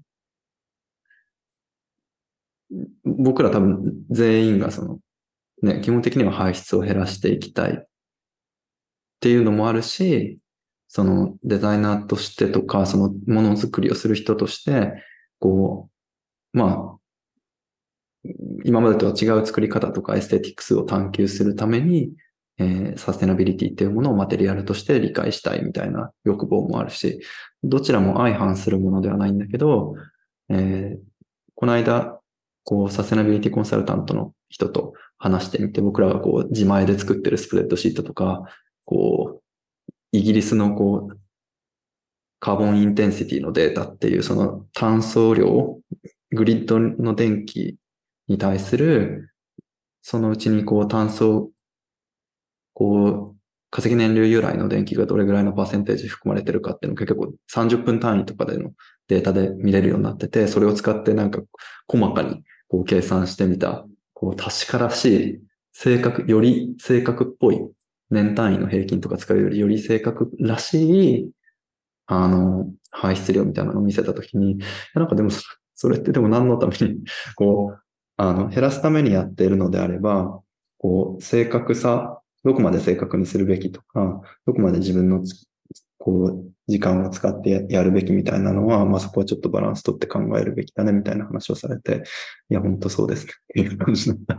[3.04, 4.98] 僕ら多分全員がその、
[5.62, 7.86] ね、基本的には排出を減らしていきたいっ
[9.20, 10.38] ていうのもあるし、
[10.88, 15.02] そのデザイナーとしてとか、そのものづくりをする人として、
[15.38, 15.90] こ
[16.54, 16.98] う、まあ、
[18.64, 22.12] 今までとは違う作り方とかエステティクスを探求するために、
[22.58, 27.20] えー、サステナビリティっていうものをマテリアルとして理解したいみたいな欲望もあるし、
[27.62, 29.94] どちらも相反するものではないんだけど、
[30.48, 30.98] えー、
[31.54, 32.20] この間、
[32.64, 38.42] こう、サステナビリティコンサルタントの人と話してみて、僕らがこう、自前で作ってるスプレッドシートとか、
[38.84, 39.42] こう、
[40.12, 41.18] イギリスのこう、
[42.40, 45.80] カーボンインテンシティのデータっていうその炭素量、
[46.30, 47.76] グリッドの電気
[48.28, 49.32] に対する、
[50.02, 51.50] そのうちにこう炭素
[52.78, 53.36] こう、
[53.70, 58.70] 化石燃料由来の電気がどれぐらいのパーセンテージ含まれてるかっていうのが結構30分単位とかでの
[59.08, 61.42] データで見れるようになってて、それを使ってなんか
[61.88, 65.40] 細かにこう計算してみた、こう確からしい、
[65.72, 67.60] 正確、より正確っぽい
[68.10, 71.30] 年単位の平均とか使うよりより正確らしい、
[72.06, 74.58] あの、排出量みたいなのを見せたときに、
[74.94, 75.30] なんかでも
[75.74, 77.00] それってでも何のために、
[77.34, 77.80] こう、
[78.16, 80.40] あの、減らすためにやっているのであれば、
[80.78, 85.22] こう、正確さ、どこまで正確にするべきとか、どこまで自分の、
[85.98, 92.04] こう、時間を使ってやるべきみたいなのは、まあそこはちょっとバランス取って考えるべきだねみたいな話をされて、
[92.50, 94.36] いや、本当そうですっていう感じだった。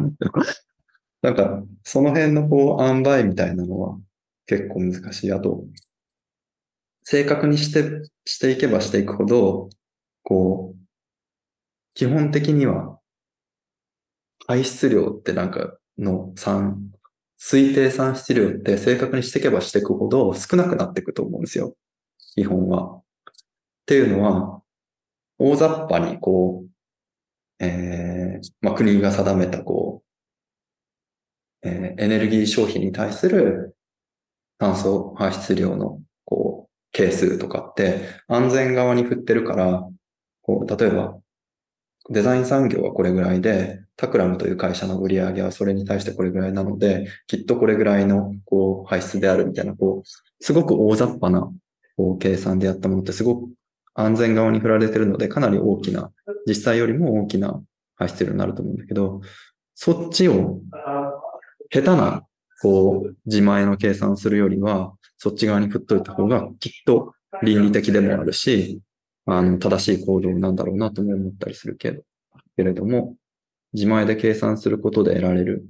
[1.22, 3.98] なんか、その辺のこう、塩梅みたいなのは
[4.46, 5.32] 結構難しい。
[5.34, 5.66] あと、
[7.04, 9.70] 正確にして、していけばしていくほど、
[10.24, 10.80] こう、
[11.96, 13.00] 基本的には、
[14.48, 16.92] 排出量ってなんかの産、
[17.40, 21.76] 推定産出量って正確にしていけばしていくほど少なくなっていくと思うんですよ。
[22.36, 22.98] 基本は。
[22.98, 23.04] っ
[23.86, 24.62] ていうのは、
[25.40, 30.04] 大雑把にこう、えー、まあ、国が定めたこ
[31.64, 33.76] う、えーエネルギー消費に対する
[34.58, 39.88] 炭素排出量のこう、係数とかって安全側に振ってるから、
[40.42, 41.18] こう、例えば、
[42.10, 50.10] デザイン産業はこれぐらいで、タクラムという会社の売り上げはそれに対してこれぐらいなので、きっとこれぐらいのこう排出であるみたいな、こう、
[50.40, 51.52] すごく大雑把な
[51.98, 53.50] こう計算でやったものってすごく
[53.94, 56.14] 安全側に振られてるので、かなり大きな、
[56.48, 57.62] 実際よりも大きな
[57.98, 59.20] 排出量になると思うんだけど、
[59.76, 60.62] そっちを
[61.70, 62.24] 下手な
[62.62, 68.80] こう自前の計算をするよりは、そっち側に振っといた方がきっと倫理的でもあるし、
[69.26, 72.04] あの、正しい行動なんだろうなとも思ったりするけど、
[72.56, 73.18] けれども、
[73.74, 75.66] 自前で計算することで得られる、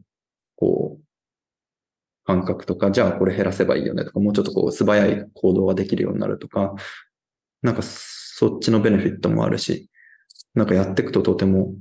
[0.55, 1.03] こう、
[2.25, 6.75] 感覚とか、じゃあこれ減らせばいいよねとか、もうちょっとこう素早い行動ができるようになるとか、
[7.61, 9.89] なんかそっちのベネフィットもあるし、
[10.53, 11.73] なんかやっていくととても、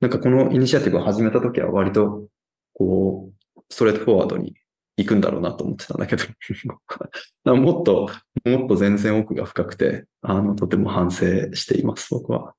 [0.00, 2.28] なんかこのイニシアティブを始めた時は割と、
[2.74, 4.54] こう、ストレートフォワードに
[4.98, 6.24] 行くんだろうなと思ってたんだけど、
[7.56, 8.10] もっと、
[8.44, 12.54] もっと全然奥が深くて、あの、とても反省しています、僕は。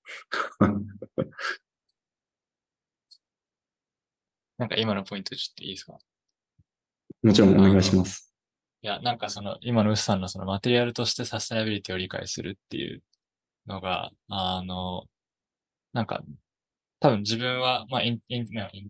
[4.57, 5.97] なんか今のポイントちょっといいですか？
[7.23, 8.33] もちろんお願いします。
[8.81, 13.01] いや、なんかその、今のウスさんのそのマテリアルとしてサステナビリティを理解するっていう
[13.65, 15.03] のが、あの、
[15.93, 16.21] なんか、
[16.99, 18.47] 多分自分は、まあイン、イン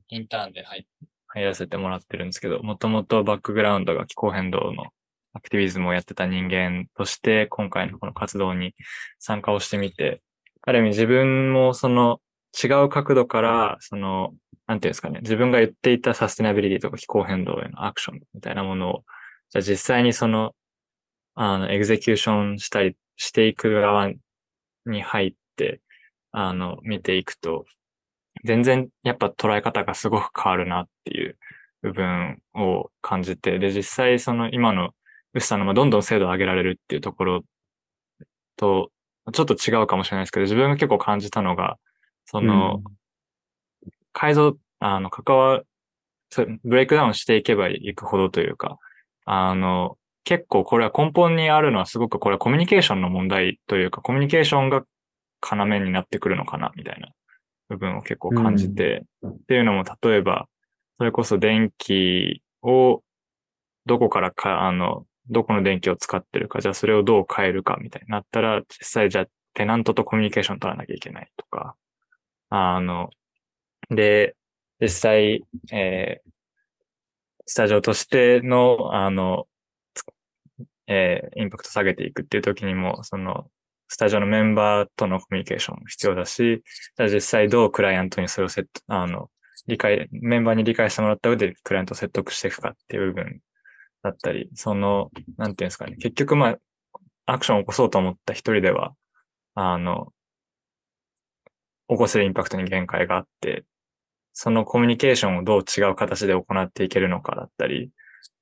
[0.09, 0.85] インターンで入
[1.27, 4.87] 入らせてもらってるんですけど、もともとバックグラウンドが気候変動の
[5.33, 8.73] アクティビズムをやってた人間として、今回のこの活動に
[9.19, 10.21] 参加をしてみて、
[10.63, 12.19] ある意味自分もその
[12.61, 14.33] 違う角度から、その、
[14.67, 19.03] なんていうんですかね、自分が言っていたサステナビリティとか気候変動へのアクションみたいなものを、
[19.49, 20.53] じゃあ実際にその、
[21.35, 24.11] あの、エグゼキューションしたりしていく側
[24.85, 25.81] に入って、
[26.31, 27.65] あの、見ていくと、
[28.43, 31.37] 全然やっぱ捉え方がすごく変わるなっていう
[31.81, 34.91] 部分を感じて、で、実際その今の
[35.33, 37.43] ウスさんのまどんどん精度を上げられるっていうところ
[38.57, 38.91] と、
[39.33, 41.77] ちょっと違うかもしれないですけど、自分が結構感じたのが、
[42.25, 42.81] その、
[44.17, 45.61] 改造、あの、関わ、
[46.63, 48.79] ブレイクダウンしていけばいくほどというか、
[49.25, 54.83] あの、結構これは根本にあるのはすごくこれはコミュニケーションの問題というか、コミュニケーションが
[55.51, 57.09] 要になってくるのかな、みたいな
[57.69, 60.47] 部分を結構感じて、っていうのも例えば、
[60.97, 63.03] それこそ電気を
[63.85, 71.75] どこからか、あの、どこの電気を使ってるか、じゃあそれをどう変えるかみたいになったら、実際じゃあテナントとコミュニケーション取らなきゃいけないとか、
[72.49, 73.11] あの、
[73.89, 74.35] で、
[74.79, 76.31] 実際、えー
[77.45, 79.47] スタジオとしての、あの、
[80.87, 83.49] えーインパクト下げていくっていう時にも、その、
[83.89, 86.63] スタジオのメンバーとのコミュニケーションも必要だし、
[86.97, 89.29] じゃ実際どうクライアントにそれをセット、あの、
[89.67, 93.39] 理解、メンバーに理解してもらった上でクライアントを説得していくかっていう部分
[94.03, 96.57] だったり、その、なんていうんですかね、結局まあ、
[97.27, 98.95] アクションを起こそうと思った一人では、
[99.55, 100.13] あの、
[101.89, 103.65] 起こせるインパクトに限界があって、
[104.39, 107.89] そのコミュニケーションをどう違う形で行っていけるのかだったり、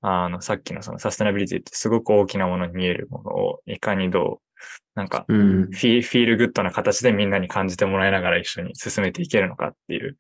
[0.02, 4.60] あの、さっきのそのサステナビリティってすごく大きなものに見えるものをいかにどう、
[4.94, 5.64] なんか、うん。
[5.68, 10.18] フィ feel good な形でみんなに感じてもらいながら一緒に進めていけるのかっていう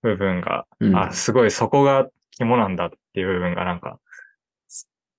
[0.00, 4.00] 部分が、うんあ、すごいそこが肝なんだっていう部分がなんか、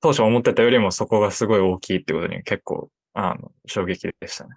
[0.02, 4.56] 当初思ってたよりもそこがすごい大きいってことに結構、あの、衝撃でしたね。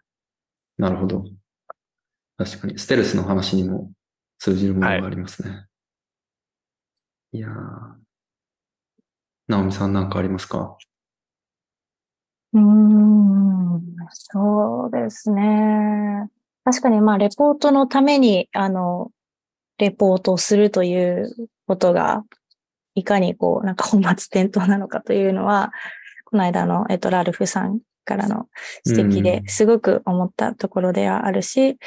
[0.79, 1.27] なるほど。
[2.39, 3.93] 確かに、ステルスの話にも
[4.43, 5.67] 通じるものがありますね。
[7.31, 7.53] い、やー。
[9.47, 10.77] ナオミさんなんかありますか？
[12.53, 16.29] うーん、そうですね。
[16.65, 19.13] 確かに、まあ、レポートのために、あの、
[19.79, 21.33] レポートをするという
[21.69, 22.25] ことが、
[22.97, 25.73] いかにこう、なんか本末転倒なのかというのは、
[26.25, 28.49] この間の、えっと、ラルフさんからの
[28.85, 31.79] 指摘でうんすごく思ったところではあるし、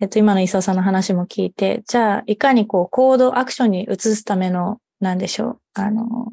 [0.00, 6.30] えっと、今の磯尾さんの話も聞いて、じゃあ、いかにこう、行動、アクションに移すための、なんでしょう、あの、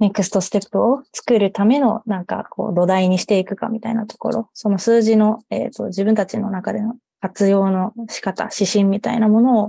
[0.00, 9.68] ネクストステップを作るための、なんか、こう、土台にしていくかみたいなところ、その数字の、えっ、と、自分たちの中での活用の仕方、指針みたいなものを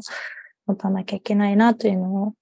[0.65, 2.34] 持たなきゃいけないなというのを、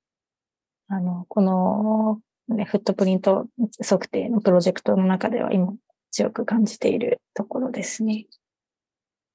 [0.87, 3.45] あの、この、ね、フットプリント
[3.87, 5.73] 測定のプロジェクトの中では今
[6.11, 8.25] 強く感じているところですね。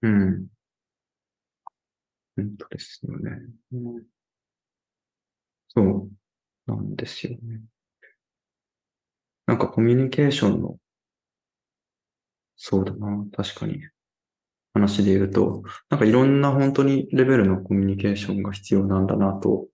[0.03, 0.49] うん。
[2.37, 3.31] 本当ですよね。
[5.69, 6.11] そう
[6.67, 7.63] なんですよね。
[9.47, 10.77] なんかコミュニケーションの、
[12.57, 13.81] そうだな、確かに。
[14.75, 19.69] 話で言うと、なんかいろんな本当にレベルのコミュニケーションが必要なんだなと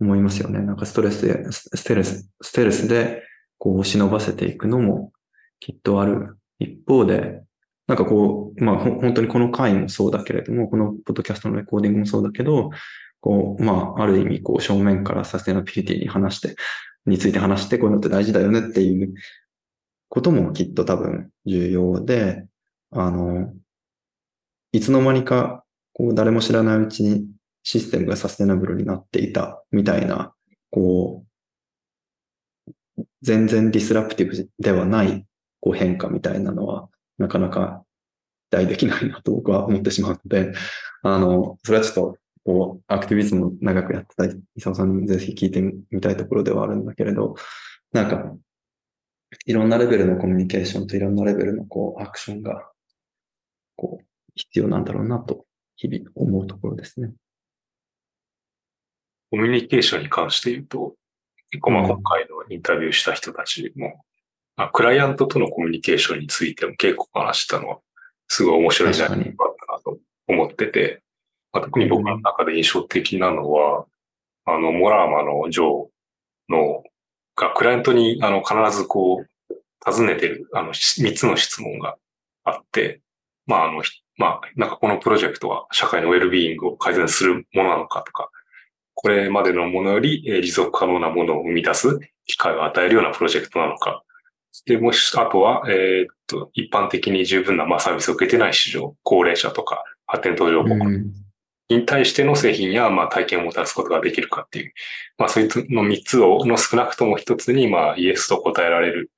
[0.00, 0.60] 思いますよね。
[0.60, 3.22] なんかストレスで、スステレス、ステレスで
[3.58, 5.12] こう忍ばせていくのも
[5.60, 7.42] きっとある一方で、
[7.86, 12.70] なんかこう、まあ本当にこの回もそうだけれども、このポッドキャストのレコーディングもそうだけど、
[13.20, 16.56] こう、まあ、ある意味、こう、正面からサステナビリティに話して、
[17.06, 19.14] について話して、こういうのって大事だよねっていう
[20.10, 22.46] こともきっと多分重要で、
[22.90, 23.52] あの、
[24.72, 27.26] いつの間にか、こう、誰も知らないうちに
[27.62, 30.34] システムがサステナブルになっていたみたいな、
[30.70, 31.24] こ
[32.98, 35.26] う、全然ディスラプティブではない
[35.60, 36.88] こう変化みたいなのは、
[37.18, 37.84] なかなか
[38.50, 40.52] 期待できないなと僕は思ってしまうので、
[41.02, 47.34] あの、それはちょっと、こう、アクティビズムを長くやってた伊沢さんにぜひ聞いてみたいところではあるんだけれど、
[47.92, 48.34] なんか、
[49.46, 52.70] いろんなレベルのコミュニケーションといろんなレベルのこう、アクションが、
[53.76, 55.46] こう、必要なんだろうなと、
[55.76, 57.12] 日々思うところですね。
[59.30, 60.94] コミュニケーションに関して言うと、
[61.50, 64.04] 結構まうんあ今回のインタビューした人たちも、
[64.56, 67.78] あクライアントとのコミュニケーションについても結構話したのは、
[68.28, 69.24] すごい面白いんじゃないか
[69.68, 71.02] なと思ってて、
[71.52, 73.86] まあ、特に僕の中で印象的なのは、
[74.46, 76.82] あの、モラーマのジョーの、
[77.36, 81.96] がクライアントにあの必ずこう、尋ねてる、あの、3つの質問が
[82.44, 83.00] あって、
[83.46, 88.30] まああの、ひまあ、なんかこのプロジェクトは社会のウェルビーイングを改善するものなのかとか、
[88.94, 94.04] これまでのものよりえー持続可能なものを生み出す機会を与えるようなプロジェクトなのか。
[94.66, 101.12] で、もし、あとは、えーっと、一般的に十分な、まあ、サービスを受けてない市場、高齢者とか、発展途上国うん。
[101.70, 104.72] に対しての製品や、まあ、体験をもたらすことができるかっていう、
[105.18, 109.10] まあ、そういうの三つを、の少なくとも一つに、まあ、イエスと答えられる、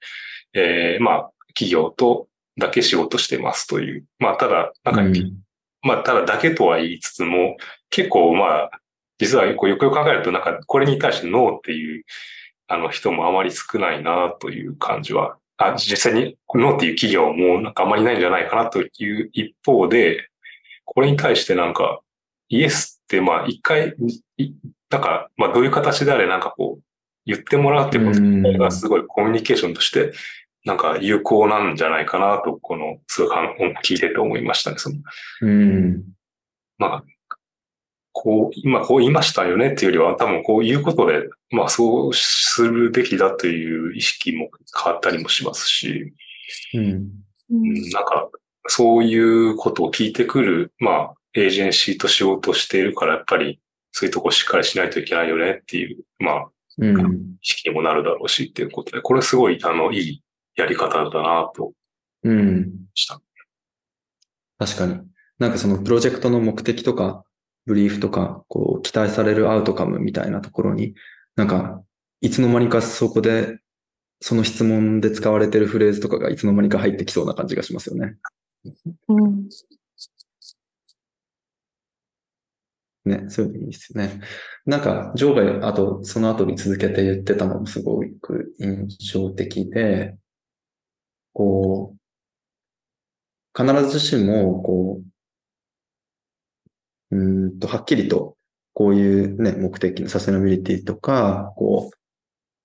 [0.54, 4.04] えーまあ、企業とだけ仕事してますという。
[4.18, 5.46] まあ、ただ、なんか、うん
[5.82, 7.56] まあ、ただだけとは言いつつも、
[7.90, 8.70] 結構まあ、
[9.18, 12.04] 実はよくよく考えると、なんかこれに対してノーっていう、
[12.68, 18.86] あの人もあまり少ないなという感じは、あ実際にノーっていう企業もなんかあまりないんじゃないかなとい
[19.22, 20.28] う一方で、
[20.84, 22.00] これに対してなんか、
[22.48, 23.94] イエスってまあ一回、
[24.36, 24.52] い
[24.90, 26.82] なんかまあどういう形であれなんかこう、
[27.24, 30.12] 言ってもらうってことうんがすごいコミュニケーションとして、
[30.64, 33.36] なんか有効なんじゃないかなと、この、すごい
[33.84, 34.78] 聞いてて思いましたね。
[34.78, 34.96] その
[35.42, 36.04] うん。
[36.78, 37.04] まあ、
[38.18, 44.48] こう、今こう言いましたよねっていうよりは、多分こういうことで、まあそうするべきだという意識も
[44.82, 46.14] 変わったりもしますし、
[46.72, 47.10] うん。
[47.92, 48.30] なんか、
[48.68, 53.60] そういうことを聞いてくる、まあ、エージェンシーと仕事をしているから、やっぱり、
[53.92, 56.46] そういうとこしっかりしないといけないよねっていう、まあ、
[56.78, 57.36] うん。
[57.42, 60.22] 意識にもなるだろうしっていうことで、これすごい、あの、いい
[60.56, 61.72] やり方だなと
[62.24, 62.60] うん。
[62.60, 62.62] ま
[62.94, 63.20] した。
[64.58, 65.00] 確かに。
[65.38, 67.25] なんかそのプロジェクトの目的とか、
[67.66, 70.94] ブリーフとか、こう、期待されるアウトカムみたいなところに、
[71.36, 71.82] なんか、
[72.20, 73.58] いつの間にかそこで、
[74.20, 78.16] その質問で使われてるフレーズとかがいつの間にか入ってきそうな感じがしますよね。
[79.08, 79.48] うん
[83.06, 84.20] ね、そういうのいいですよね。
[84.66, 90.16] なんか、ジョーが、あと、その後に続けて言ってたのもすごく印象的で、
[91.32, 95.05] こう、必ずしも、こう、
[97.10, 98.36] うんと、はっきりと、
[98.74, 101.96] こういうね、目的のサステナビリティとか、こう、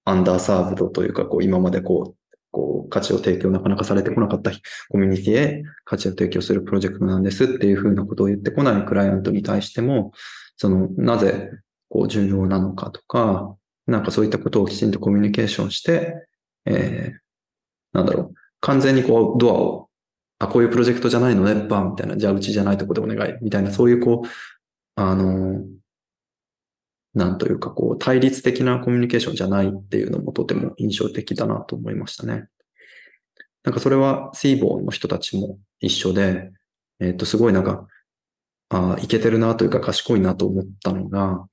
[0.04, 4.52] アンダーサーブドというか、こう、今までこう、こう、価値を提供なかなかされてこなかった
[4.90, 10.12] コミュニティへ価値を提供するプロジェクトなんですっていうふうなことを言ってこないクライアントに対しても、
[10.58, 11.50] その、なぜ、
[11.90, 13.56] こう、重要なのかとか、
[13.88, 16.14] なんかそういったことをきちんとコミュニケーションして、
[16.66, 19.90] えー、なんだろう、完全にこう、ドアを、
[20.42, 24.28] あ、こういうプロジェクトじゃないのね、バンみたいな、じゃあうちじゃないとこでお願い、みたいな、そういうこう、
[24.96, 25.64] あの、
[27.14, 32.46] なんというか、こう、対立的なコミュニケーションじゃないっていうのもとても印象的だなと思いましたね。
[33.64, 36.52] なんかそれはシーボーの人たちも一緒で、
[37.00, 37.86] えっ、と、すごいなんか、
[38.70, 41.46] あいけてるなというか賢いなと思ったのが、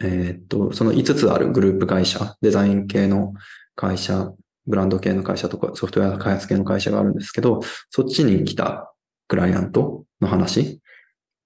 [0.00, 3.34] えっ、と、その5つあるグループ会社、デザイン系の
[3.74, 4.32] 会社、
[4.66, 7.60] ブランド系の会社とかソフトウェア開発系の会社があるんですけど、
[7.90, 8.92] そっちに来た
[9.28, 10.80] クライアントの話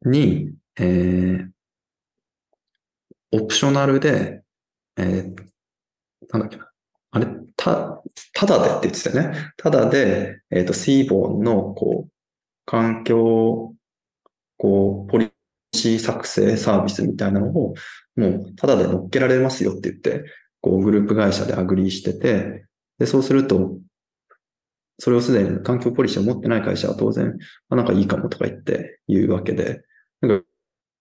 [0.05, 1.49] に、えー、
[3.33, 4.43] オプショナルで、
[4.97, 5.35] えー、
[6.31, 6.69] なんだっけな。
[7.11, 8.03] あれ、た、
[8.35, 9.53] ただでって言ってたよね。
[9.57, 12.13] ただで、えっ、ー、と、シーボーンの、こう、
[12.67, 13.75] 環境、
[14.59, 15.31] こう、ポリ
[15.75, 17.75] シー作成サービスみたいなのを、
[18.17, 20.25] もう、ただで乗っけられますよって言って、
[20.61, 22.67] こう、グループ会社で agree してて、
[22.99, 23.79] で、そうすると、
[24.99, 27.39] それをすでに環境ポリシーを持ってない会社は当然、
[27.69, 29.83] あ、なんかいいかもとか言って言うわけで、
[30.21, 30.47] なんか、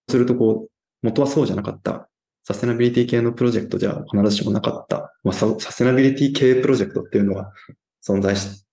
[0.09, 0.71] するとこう、
[1.01, 2.09] 元はそうじゃなかった
[2.47, 5.13] サステナビリティ系のプロジェクトじゃ必ずしもなかった。
[5.23, 7.51] まあ、サステナビリティ系プロジェクトっていうのは
[8.01, 8.65] 存在し、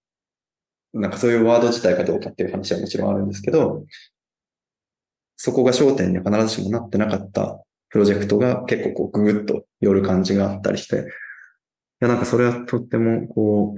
[0.93, 3.85] なんかそういうワード自体かどうかっていう話はもちろんあるんですけど、
[5.35, 11.07] そこが焦点に必ずしもなってなかったプロジェクトが結構こうググッと寄る感じがあったりして、
[12.01, 13.77] やなんかそれはとってもこ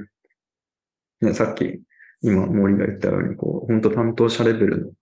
[1.21, 1.81] う、ね、さっき
[2.23, 4.93] 今森が言ったようにこう、本当担当者レベルの、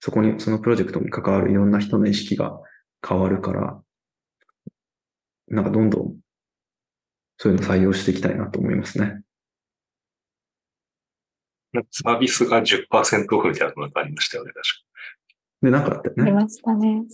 [0.00, 2.58] そこに、そのプロジェクトに関わるいろんな人の意識が
[3.06, 3.82] 変わるから、
[5.48, 6.16] なんかどんどん
[7.38, 9.22] そういうの採用していきたいなと思いますね。
[11.90, 14.88] サービスが10%オフみたいなのがありましたよね、確か。
[15.62, 16.22] で、なかったよね。
[16.22, 17.04] ありましたね。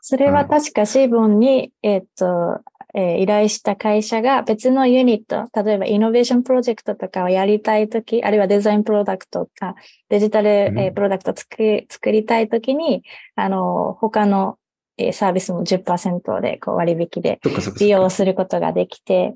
[0.00, 2.60] それは確かシーボンに、えっ、と、
[2.94, 9.74] えー、依頼した会社が別のユニット、例えばイノベーションプロジェクトとかをやりたいとき、あるいはデザインプロダクトか、
[10.08, 13.02] デジタル、えー、プロダクト作り作りたいときに、
[13.34, 14.58] あの、他の、
[14.96, 17.40] えー、サービスも10%でこう割引で
[17.80, 19.34] 利用することができて、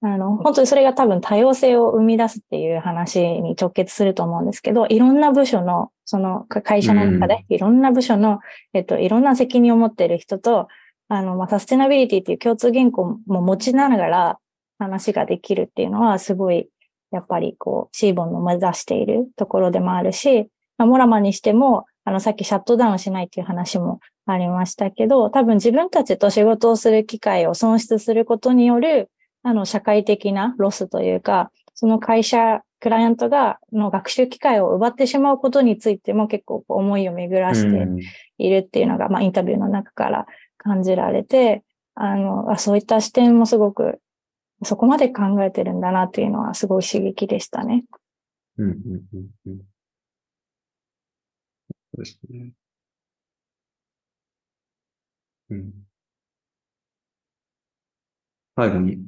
[0.00, 8.40] あの、本当にそれが多分多様性を生み出すっていう話に直結すると思うんですけど、いろんな部署の、その会社の中で、いろんな部署の、
[8.74, 10.68] えっと、いろんな責任を持っている人と、
[11.18, 14.38] あの、まあ、サステナビリティっていう共通言語も持ちながら
[14.78, 16.68] 話ができるっていうのは、すごい、
[17.10, 20.48] やっぱりこう、シーボンの目指しているところでもあるし、
[20.78, 29.10] まあ、モラマにしても、あの、さっきシャットダウンしないっていう話もありましたけど、多分自分たちと仕事をする機会を損失することによる、
[29.42, 37.88] あの、社会的なロスというか、その会社、クライアントが、の学習機会を奪ってしまうことについても結構思いを巡らして
[38.36, 40.26] いるっていうのが、まあ、インタビューの中から
[40.64, 41.62] 感じられて、
[41.94, 44.00] あの、そういった視点もすごく、
[44.64, 47.84] そこまで考えてるんだなっていうのはすごい刺激でしたね。
[48.58, 48.78] うん、うん、
[49.12, 49.58] うん、うん。
[49.58, 49.62] そ
[51.98, 52.52] うですね。
[55.50, 55.72] うん。
[58.56, 58.98] 最後に、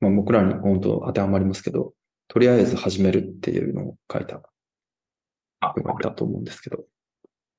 [0.00, 1.92] まあ、僕らに本当当てはまりますけど、
[2.28, 4.42] とりあえず始めるっていうのを書いた
[5.60, 6.84] 人がいたと思うんですけど。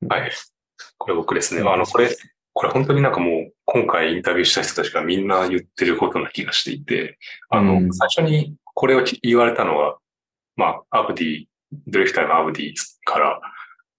[0.09, 0.31] はい。
[0.97, 1.61] これ僕ですね。
[1.61, 2.09] あの、これ、
[2.53, 7.17] これ本当になんかもう今回インタビューした人たちがみんな言ってることな気がしていて、
[7.49, 9.97] あの、うん、最初にこれを言われたのは、
[10.55, 11.45] まあ、アブディ、
[11.87, 12.73] ドリフターのアブディ
[13.03, 13.41] から、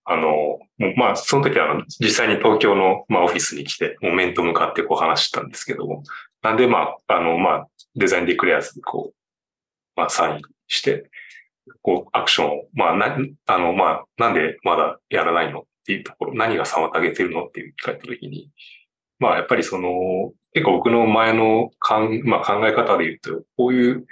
[0.05, 0.59] あの、
[0.97, 6.03] まあ、その時はあの実際に東京の、まあ、オフィスに来て、もう面と向かってこう話したんですけども、
[6.43, 7.67] なんでまあ、あの、まあ、
[7.97, 9.15] デザインディクレアズこう、
[9.97, 11.11] まあ、サインして、
[11.83, 18.51] こう、アクションを、まあ、な、あの、まあ、なんでまだやらないのっていうところ、何が妨げてるのっていう聞かれたときに、
[19.21, 24.05] まあ、やっぱりその、結構僕の前のかん、まあ、考え方で言うと、こういう、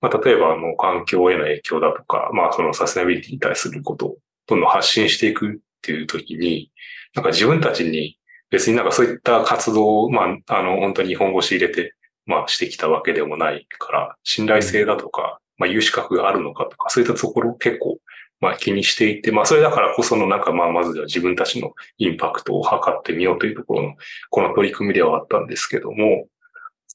[0.00, 4.16] まあ、例えば、あの、環境への影響だとか、まあ、そのサステナビリティに対することを
[4.48, 6.72] どんどん発信していくっていうときに、
[7.14, 8.18] なんか自分たちに
[8.50, 11.94] 別になんかそういった活動を、まあ、あの、本当に日本語し入れて、
[12.26, 17.98] まあ、してきたわけでもないから、信頼性だとか、まあ、有資格があるのかとか、そういったところ結構、
[18.42, 23.94] まあ、気にしていて、まあ、それだからこその、なんか、まあ、まずは自分たちのインパクトを測ってみようというところの、
[24.30, 26.26] この取り組みではあったんですけども、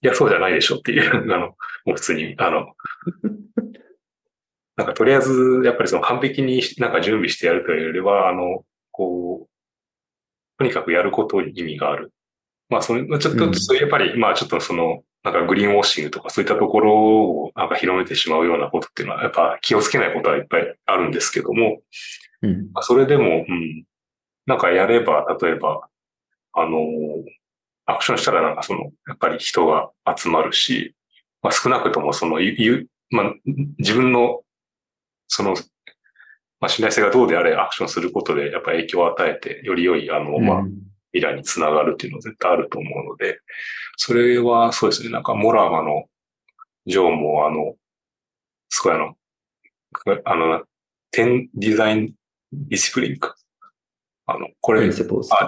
[0.04, 1.48] いや、そうじゃないでしょっていう、 あの、
[1.86, 2.74] もう普通に、あの、
[4.76, 9.50] なんかとりあえず、やっぱりその完璧になんか準備してやるというよりは、あの、こう、
[10.58, 12.12] とにかくやることに意味がある。
[12.68, 21.80] まあ、その、ちょっと、やっぱり、まあ、ちょっとその、なんかグリーンウォッシングとかそういったところをなんか広めてしまうようなことっていうのは、やっぱ気をつけないことはいっぱいあるんですけども、
[22.42, 23.84] うん、それでも、うん、
[24.46, 25.90] なんかやれば、例えば、
[26.54, 26.80] あの、
[27.86, 30.96] アクションしたらなんかその、やっぱり人が集まるし、
[31.42, 33.34] まあ、少なくともその、ゆまあ、
[33.78, 34.42] 自分の
[35.28, 35.56] その、
[36.60, 40.64] まあ、信頼性がどうであれアクションすることで、やっぱ影響を与えて、より良い、あの、まあ、
[41.14, 43.40] 未来につながるっていうのは絶対あると思うので、
[43.98, 46.06] それはそうですね、なんかモラマの
[46.86, 47.76] ジョーも、あの、
[48.70, 49.16] すごいあの、
[50.26, 50.64] あの、
[51.16, 52.14] 10 design
[52.52, 53.36] discipline か。
[54.26, 55.48] あの、これ、ディス、あ、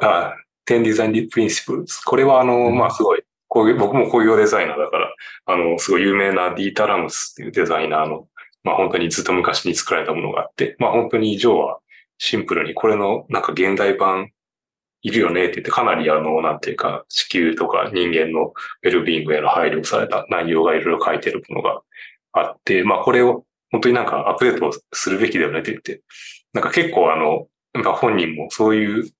[0.00, 0.34] あ、
[0.66, 2.00] 10 design principles。
[2.04, 5.14] これはあの、うんまあすごい、工業僕も工業デザイナーだから、
[5.46, 8.28] あの、すごい有名なディーター・ラムスっていうデザイナーの、
[8.62, 11.80] まあ本当にずっと昔に作られたものがあって、まあ本当にジョーは
[12.18, 14.30] シンプルにこれのなんか現代版
[15.04, 21.82] いるよねって言ってかなりあの、なんていうか地球とか人間のウェルビーイングへの配慮された内容がいろいろ書いてるものが
[22.32, 26.02] あって、まあこれを本当になんかアップデートするべきだよねって言って、
[26.54, 29.10] なんか結構あの、やっぱ本人もそういう、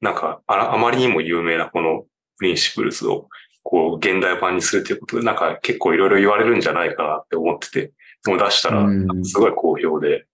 [0.00, 2.04] なんかああまりにも有名なこの
[2.38, 3.28] プリンシプルズを
[3.64, 7.92] こう現代版にするということで、なんか結構いろいろ言われるんじゃないかなって思ってて、
[8.24, 9.24] でも出したらうん。
[9.24, 10.26] すごい好評で、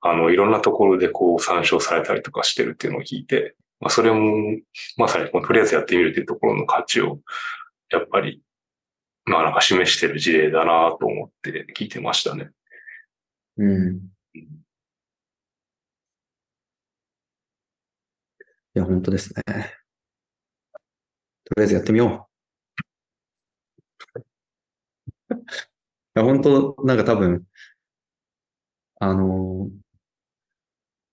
[0.00, 4.56] あの、いろんなところでこう参照されたりとかしてるっていうのを聞いて、まあそれも
[4.96, 7.18] まさにとりあえずやってみるっていうところの価値を、
[7.90, 8.40] やっぱり、
[9.24, 12.50] まあなんか示してる事例だなと思って聞いてましたね。
[13.58, 13.96] うん。
[14.34, 14.40] い
[18.74, 19.42] や、本当ですね。
[21.44, 22.28] とりあえずやってみよ
[24.14, 24.20] う。
[25.34, 25.34] い
[26.14, 27.44] や、本当、なんか多分、
[29.00, 29.68] あの、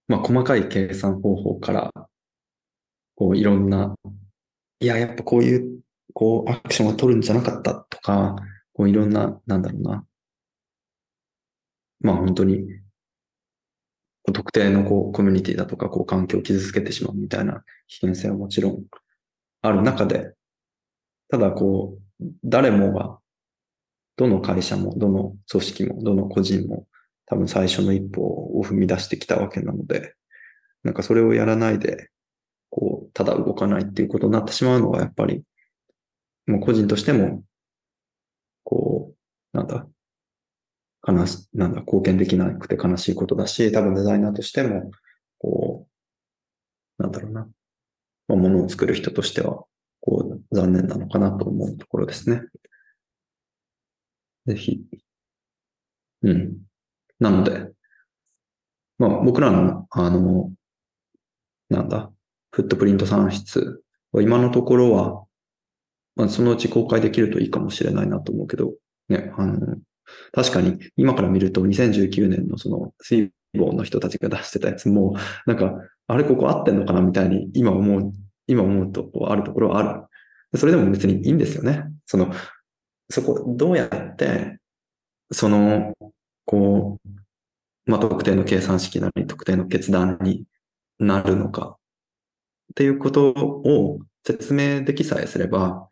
[0.08, 1.92] まあ、細かい計算方法から、
[3.20, 3.94] こう、いろんな、
[4.80, 5.82] いや、やっぱこういう、
[6.14, 8.38] こう、アクションを取るんじゃなかったとか、
[8.72, 10.06] こう、いろんな、なんだろうな。
[12.00, 12.62] まあ、本当に、
[14.32, 18.84] 特定のこうコミュニティだとかこう環境を傷つけてしまうみたいな危険性はもちろん
[19.64, 20.34] ある中で、
[21.30, 23.20] ただこう、誰もが、
[24.16, 26.88] どの会社も、どの組織も、どの個人も、
[27.26, 30.14] 多分最初の一歩を踏み出してきたわけなので、
[30.84, 32.10] なんかそれをやらないで、
[32.70, 35.44] こう、ただ動かないっていうことになってしまうのは、やっぱり、
[36.48, 37.44] もう個人としても、
[38.64, 39.14] こ
[39.54, 39.88] う、なんだ、
[41.08, 44.92] 悲し、なんだ、貢献できなくて悲しいことだし、多分デザイナーとしても、
[45.38, 45.88] こ
[47.00, 47.48] う、なんだろうな、
[48.28, 49.64] まあ、ものを作る人としては、
[50.02, 52.44] こう、残念なのかなと思うところですね。
[54.46, 54.82] ぜひ。
[56.24, 56.58] うん。
[57.20, 57.72] なので、
[58.98, 60.52] まあ僕らの、あの、
[61.70, 62.12] なんだ、
[62.52, 63.82] フットプリント算出
[64.12, 65.24] は今のところは、
[66.16, 68.74] まあそのうち公開できるといいかもしれないなと思うけど、
[69.08, 69.78] ね、あの、
[70.32, 75.74] 確かに今から見ると2019年のその水防の人たちが出してたやつも、なんか、
[76.08, 78.12] あれここ合ってんのかなみたいに今思う、
[78.48, 80.10] 今思うとこあるところはあ
[80.52, 80.58] る。
[80.58, 81.84] それでも別にいいんですよね。
[82.06, 82.32] その、
[83.10, 84.60] そこ、どうやって、
[85.32, 85.94] その、
[86.46, 90.46] こう、まあ、特定の計算式なり、特定の決断に
[91.00, 91.78] なるのか、
[92.72, 95.88] っていうことを説明できさえすれば、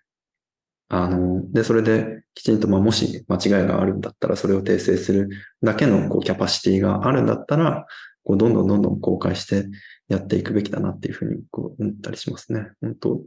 [0.90, 5.30] あの、で、それできちんと、まあ、もし間違いがあるんだったら、それを訂正する
[5.62, 7.86] だけの、こう、キャパシティがあるんだったら、
[8.24, 9.66] こう、どんどんどんどん公開して
[10.08, 12.68] やっていくべきだなっていうふうに、こう、思ったりしますね。
[12.82, 13.22] 本当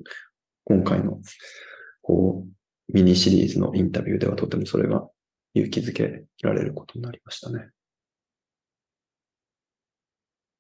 [0.64, 1.20] 今回の、
[2.02, 5.06] こう、ミニシリーズのインタビューではとてもそれが
[5.54, 7.68] 勇気づけられることになりましたね。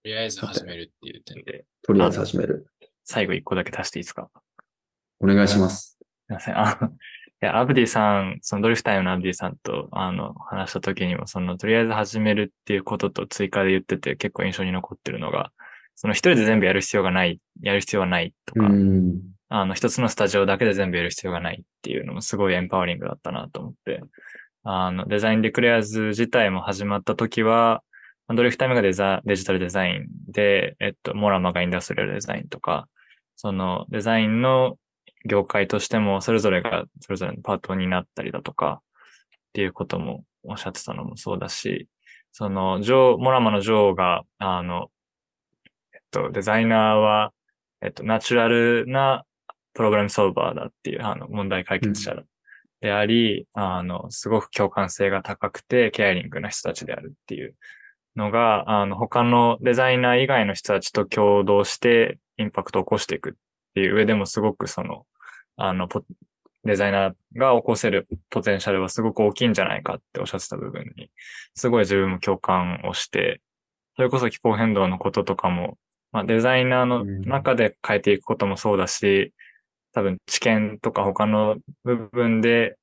[0.02, 2.66] とりあえず始めるっていう点で、とりあえず始める。
[3.04, 4.30] 最後一個だけ足していいですか？
[5.20, 5.98] お願いします。
[6.26, 6.58] すいません。
[6.58, 6.90] あの、い
[7.42, 15.52] や、アブディさん、そのドリフタイムのアブディさんと、あの、話した時にも、その、とりあえず始めるっていうことと追加で言ってて、結構印象に残ってるのが、
[15.96, 19.20] その一人で全部やる必要がない、やる必要はないとうか、ん。
[19.50, 24.02] あの、一つのスタジオだけで全部やる必要がないっていうのもすごいエンパワリングだったなと思って、
[24.62, 27.82] あの、デザインディクレアーズ自体も始まった時は、
[28.36, 32.88] ドリフタイムがデザデジタルデザインで、えっと、モラマがインダストリアルデザインとか、
[33.36, 34.76] そのデザインの
[35.24, 41.88] 業界としてもそれぞれがそれぞれのパートになったりだとかっていうこともおっしゃってたのもそうだし、
[42.32, 44.90] その、ジョー、モラマのジョーが、あの、
[45.92, 47.32] えっと、デザイナーは、
[47.82, 49.24] えっと、ナチュラルな
[49.74, 52.22] プログラムソルバーだっていう、あの、問題解決者だ
[52.80, 57.54] であり、あの、すごく共感性が高くて、ケアリングな人たちであるっていう
[58.16, 63.32] のが、あの、他のデザイナー以外の人たちと共同してインパクトを起こしていくっ
[63.74, 65.06] ていう上でもすごくその、
[65.56, 66.02] あの、ポ
[66.64, 71.10] デザイナーが起こせるポテンシャルはすごく大きいんじゃないかっておっしゃってた部分に、
[71.54, 73.40] すごい自分も共感をして、
[73.96, 75.78] それこそ気候変動のこととかも、
[76.12, 79.32] まあ、デザイナーの中で変えていくこともそうだし、
[79.92, 82.76] 多分知見とか他の部分で、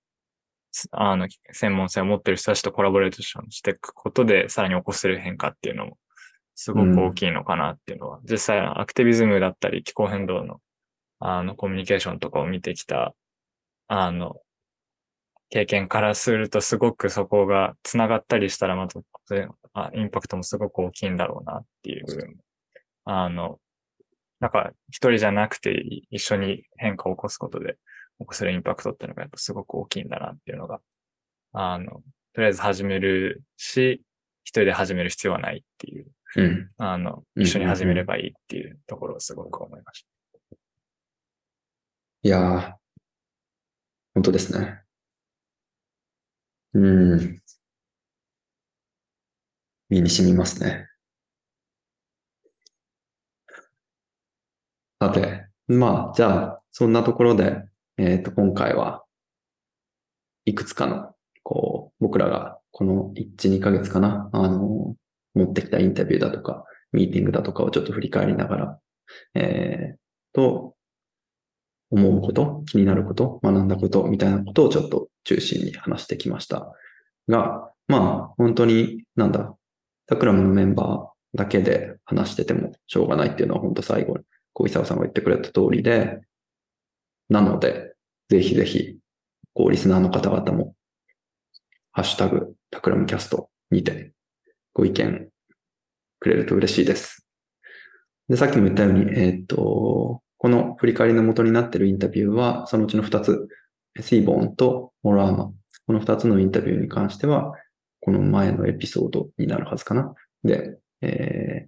[0.91, 5.97] あの、専門性を持ってる人たちとコラボレーションしていくことで、さらに起こせる変化っていうのも、
[6.55, 10.59] すごく大きいのかなっていうのは、実際アクティビズムだったり気候変動の、
[11.19, 13.15] あの、コミュニケーションとかを見てきた、
[13.87, 14.37] あの、
[15.49, 18.99] 経験からするとすごくそこが繋がったりしたらまた
[19.73, 22.35] あインパクトもすごく大きいんだろうなっていう部分。
[23.05, 23.59] あの、
[24.39, 25.71] なんか一人じゃなくて
[26.11, 27.77] 一緒に変化を起こすことで
[28.19, 30.79] 起こせるインパクトっていうのがやっぱすごく大きいんだなっていうのが、
[31.53, 32.01] あの、
[32.33, 34.01] とりあえず始めるし、
[34.43, 36.69] 一人で始める必要はないっていう、うん。
[36.77, 40.57] あの、一緒に始めればいいっていうところをすごく思いました。
[42.23, 42.73] いやー、
[44.13, 44.81] 本当ですね。
[46.73, 47.41] うん。
[49.89, 50.87] 身に染みますね。
[54.99, 57.66] さて、まあ、じゃあ、そんなところで、
[57.97, 59.03] えっと、今回は
[60.45, 64.95] いくつかの、こう、僕らがこの1、2ヶ月かな、あの、
[65.33, 68.79] 持ってきたインタビューだとか、ミーティングだとかをちょっと振り返りながら、
[69.33, 69.97] えー、
[70.33, 70.75] と、
[71.89, 76.71] 思うこと、気になること、学んだこと、みたいなことをちょっと中心に話してきました。
[77.27, 79.55] が、まあ、本当に、なんだ、
[80.05, 84.23] タクラムのメンバーだけで話しててもしょうがないっていうのは本当最後に、
[84.53, 86.21] こう、伊沢さんが言ってくれた通りで、
[87.29, 87.86] なので、
[88.29, 88.97] ぜひぜひ、
[89.53, 90.75] こう、リスナーの方々も、
[91.91, 94.13] ハッシュタグ、タクラムキャストにて、
[94.73, 95.29] ご意見
[96.19, 97.25] くれると嬉しいです。
[98.29, 103.47] で、さっきも言ったように、えーっと、この振り返りの元になっているインタビューは、そのうちの2つ、
[104.01, 105.51] シーボーンとモラーマ、
[105.87, 107.53] この2つのインタビューに関しては、
[108.01, 110.13] この前のエピソードになるはずかな。
[110.43, 111.67] で、え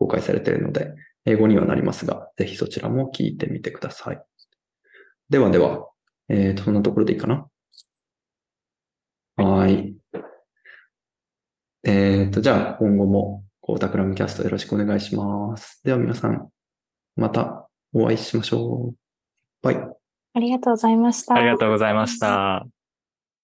[0.00, 0.94] 公開されているので、
[1.26, 4.22] 英語にはなりますが、ぜひそちらも聞いてみてください。
[5.28, 5.90] ではでは、
[6.32, 7.46] えーと、そんなところでいいかな？
[9.36, 9.96] はーい。
[11.82, 15.80] えーと、じゃあ今後も、こう、タクラムキャストよろしくお願いします。
[15.82, 16.48] では皆さん、
[17.16, 18.94] またお会いしましょう。
[19.62, 19.76] バイ。
[19.76, 21.34] ありがとうございました。
[21.34, 22.64] ありがとうございました。